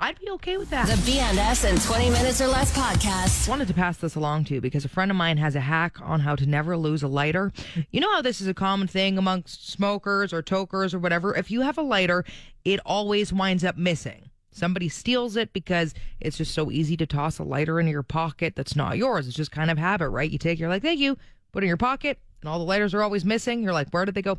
I'd 0.00 0.20
be 0.20 0.30
okay 0.30 0.56
with 0.56 0.70
that. 0.70 0.86
The 0.86 0.94
BNS 1.10 1.68
in 1.68 1.76
20 1.80 2.10
minutes 2.10 2.40
or 2.40 2.46
less 2.46 2.70
podcast. 2.76 3.48
Wanted 3.48 3.66
to 3.66 3.74
pass 3.74 3.96
this 3.96 4.14
along 4.14 4.44
to 4.44 4.54
you 4.54 4.60
because 4.60 4.84
a 4.84 4.88
friend 4.88 5.10
of 5.10 5.16
mine 5.16 5.38
has 5.38 5.56
a 5.56 5.60
hack 5.60 5.96
on 6.00 6.20
how 6.20 6.36
to 6.36 6.46
never 6.46 6.76
lose 6.76 7.02
a 7.02 7.08
lighter. 7.08 7.52
You 7.90 8.00
know 8.00 8.12
how 8.12 8.22
this 8.22 8.40
is 8.40 8.46
a 8.46 8.54
common 8.54 8.86
thing 8.86 9.18
amongst 9.18 9.68
smokers 9.68 10.32
or 10.32 10.40
tokers 10.40 10.94
or 10.94 11.00
whatever. 11.00 11.34
If 11.34 11.50
you 11.50 11.62
have 11.62 11.78
a 11.78 11.82
lighter, 11.82 12.24
it 12.64 12.78
always 12.86 13.32
winds 13.32 13.64
up 13.64 13.76
missing. 13.76 14.27
Somebody 14.58 14.88
steals 14.88 15.36
it 15.36 15.52
because 15.52 15.94
it's 16.20 16.36
just 16.36 16.54
so 16.54 16.70
easy 16.70 16.96
to 16.96 17.06
toss 17.06 17.38
a 17.38 17.44
lighter 17.44 17.78
into 17.78 17.92
your 17.92 18.02
pocket 18.02 18.56
that's 18.56 18.76
not 18.76 18.98
yours. 18.98 19.26
It's 19.26 19.36
just 19.36 19.52
kind 19.52 19.70
of 19.70 19.78
habit, 19.78 20.08
right? 20.10 20.30
You 20.30 20.38
take, 20.38 20.58
you're 20.58 20.68
like, 20.68 20.82
thank 20.82 21.00
you, 21.00 21.16
put 21.52 21.62
it 21.62 21.66
in 21.66 21.68
your 21.68 21.76
pocket, 21.76 22.18
and 22.40 22.48
all 22.48 22.58
the 22.58 22.64
lighters 22.64 22.94
are 22.94 23.02
always 23.02 23.24
missing. 23.24 23.62
You're 23.62 23.72
like, 23.72 23.90
where 23.90 24.04
did 24.04 24.14
they 24.14 24.22
go? 24.22 24.36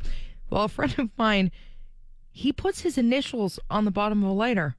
Well, 0.50 0.64
a 0.64 0.68
friend 0.68 0.94
of 0.98 1.10
mine, 1.16 1.50
he 2.30 2.52
puts 2.52 2.80
his 2.80 2.98
initials 2.98 3.58
on 3.70 3.84
the 3.84 3.90
bottom 3.90 4.22
of 4.22 4.30
a 4.30 4.34
lighter. 4.34 4.76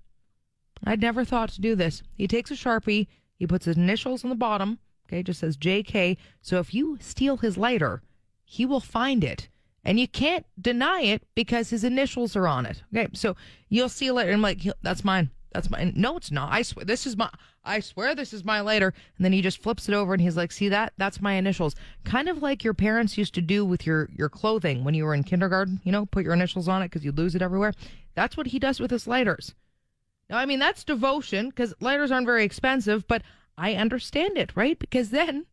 I'd 0.84 1.02
never 1.02 1.26
thought 1.26 1.50
to 1.50 1.62
do 1.62 1.76
this. 1.76 2.04
He 2.14 2.28
takes 2.28 2.52
a 2.52 2.56
Sharpie, 2.56 3.08
he 3.36 3.48
puts 3.48 3.66
his 3.66 3.78
initials 3.78 4.24
on 4.24 4.30
the 4.30 4.36
bottom, 4.36 4.80
Okay, 5.12 5.24
just 5.24 5.42
says 5.42 5.58
JK. 5.58 6.16
So 6.42 6.60
if 6.60 6.74
you 6.74 6.98
steal 7.02 7.38
his 7.38 7.58
lighter, 7.58 8.02
he 8.46 8.66
will 8.66 8.80
find 8.80 9.26
it. 9.26 9.50
And 9.84 10.00
you 10.00 10.08
can't 10.08 10.46
deny 10.60 11.02
it 11.02 11.24
because 11.34 11.70
his 11.70 11.84
initials 11.84 12.36
are 12.36 12.48
on 12.48 12.66
it. 12.66 12.84
Okay, 12.94 13.08
so 13.14 13.36
you'll 13.70 13.90
see 13.90 14.08
a 14.08 14.14
letter. 14.14 14.32
I'm 14.32 14.42
like, 14.42 14.62
that's 14.84 15.04
mine. 15.04 15.32
That's 15.54 15.70
mine. 15.70 15.94
No, 15.96 16.18
it's 16.18 16.32
not. 16.32 16.52
I 16.52 16.62
swear, 16.62 16.86
this 16.86 17.06
is 17.06 17.18
my. 17.18 17.30
I 17.64 17.80
swear 17.80 18.16
this 18.16 18.34
is 18.34 18.44
my 18.44 18.62
letter. 18.62 18.94
And 19.18 19.26
then 19.26 19.34
he 19.34 19.42
just 19.42 19.62
flips 19.62 19.88
it 19.88 19.94
over 19.94 20.14
and 20.14 20.22
he's 20.22 20.38
like, 20.38 20.52
see 20.52 20.70
that? 20.70 20.94
That's 20.98 21.22
my 21.22 21.34
initials. 21.34 21.76
Kind 22.06 22.30
of 22.30 22.42
like 22.42 22.64
your 22.64 22.74
parents 22.74 23.18
used 23.18 23.34
to 23.36 23.42
do 23.42 23.66
with 23.66 23.86
your 23.86 24.10
your 24.16 24.30
clothing 24.30 24.84
when 24.84 24.94
you 24.94 25.04
were 25.04 25.14
in 25.14 25.24
kindergarten. 25.24 25.82
You 25.84 25.92
know, 25.92 26.06
put 26.06 26.24
your 26.24 26.34
initials 26.34 26.68
on 26.68 26.82
it 26.82 26.86
because 26.86 27.04
you'd 27.04 27.18
lose 27.18 27.36
it 27.36 27.42
everywhere. 27.42 27.74
That's 28.16 28.38
what 28.38 28.48
he 28.48 28.60
does 28.60 28.80
with 28.80 28.92
his 28.92 29.08
lighters. 29.08 29.54
Now, 30.30 30.38
I 30.38 30.46
mean, 30.46 30.60
that's 30.60 30.84
devotion 30.84 31.50
because 31.50 31.74
lighters 31.82 32.12
aren't 32.12 32.26
very 32.26 32.46
expensive, 32.46 33.06
but 33.08 33.22
I 33.58 33.76
understand 33.76 34.38
it, 34.38 34.56
right? 34.56 34.80
Because 34.80 35.10
then 35.10 35.46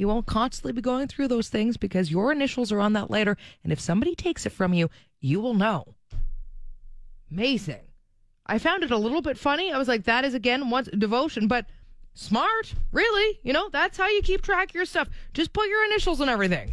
you 0.00 0.08
won't 0.08 0.24
constantly 0.24 0.72
be 0.72 0.80
going 0.80 1.06
through 1.06 1.28
those 1.28 1.50
things 1.50 1.76
because 1.76 2.10
your 2.10 2.32
initials 2.32 2.72
are 2.72 2.80
on 2.80 2.94
that 2.94 3.10
lighter. 3.10 3.36
And 3.62 3.70
if 3.70 3.78
somebody 3.78 4.14
takes 4.14 4.46
it 4.46 4.50
from 4.50 4.72
you, 4.72 4.88
you 5.20 5.42
will 5.42 5.52
know. 5.52 5.94
Amazing. 7.30 7.82
I 8.46 8.58
found 8.58 8.82
it 8.82 8.90
a 8.90 8.96
little 8.96 9.20
bit 9.20 9.36
funny. 9.36 9.70
I 9.70 9.76
was 9.76 9.88
like, 9.88 10.04
that 10.04 10.24
is 10.24 10.32
again 10.32 10.70
once 10.70 10.88
devotion, 10.88 11.48
but 11.48 11.66
smart, 12.14 12.74
really. 12.92 13.40
You 13.42 13.52
know, 13.52 13.68
that's 13.68 13.98
how 13.98 14.08
you 14.08 14.22
keep 14.22 14.40
track 14.40 14.70
of 14.70 14.74
your 14.74 14.86
stuff. 14.86 15.10
Just 15.34 15.52
put 15.52 15.68
your 15.68 15.84
initials 15.84 16.22
on 16.22 16.30
everything. 16.30 16.72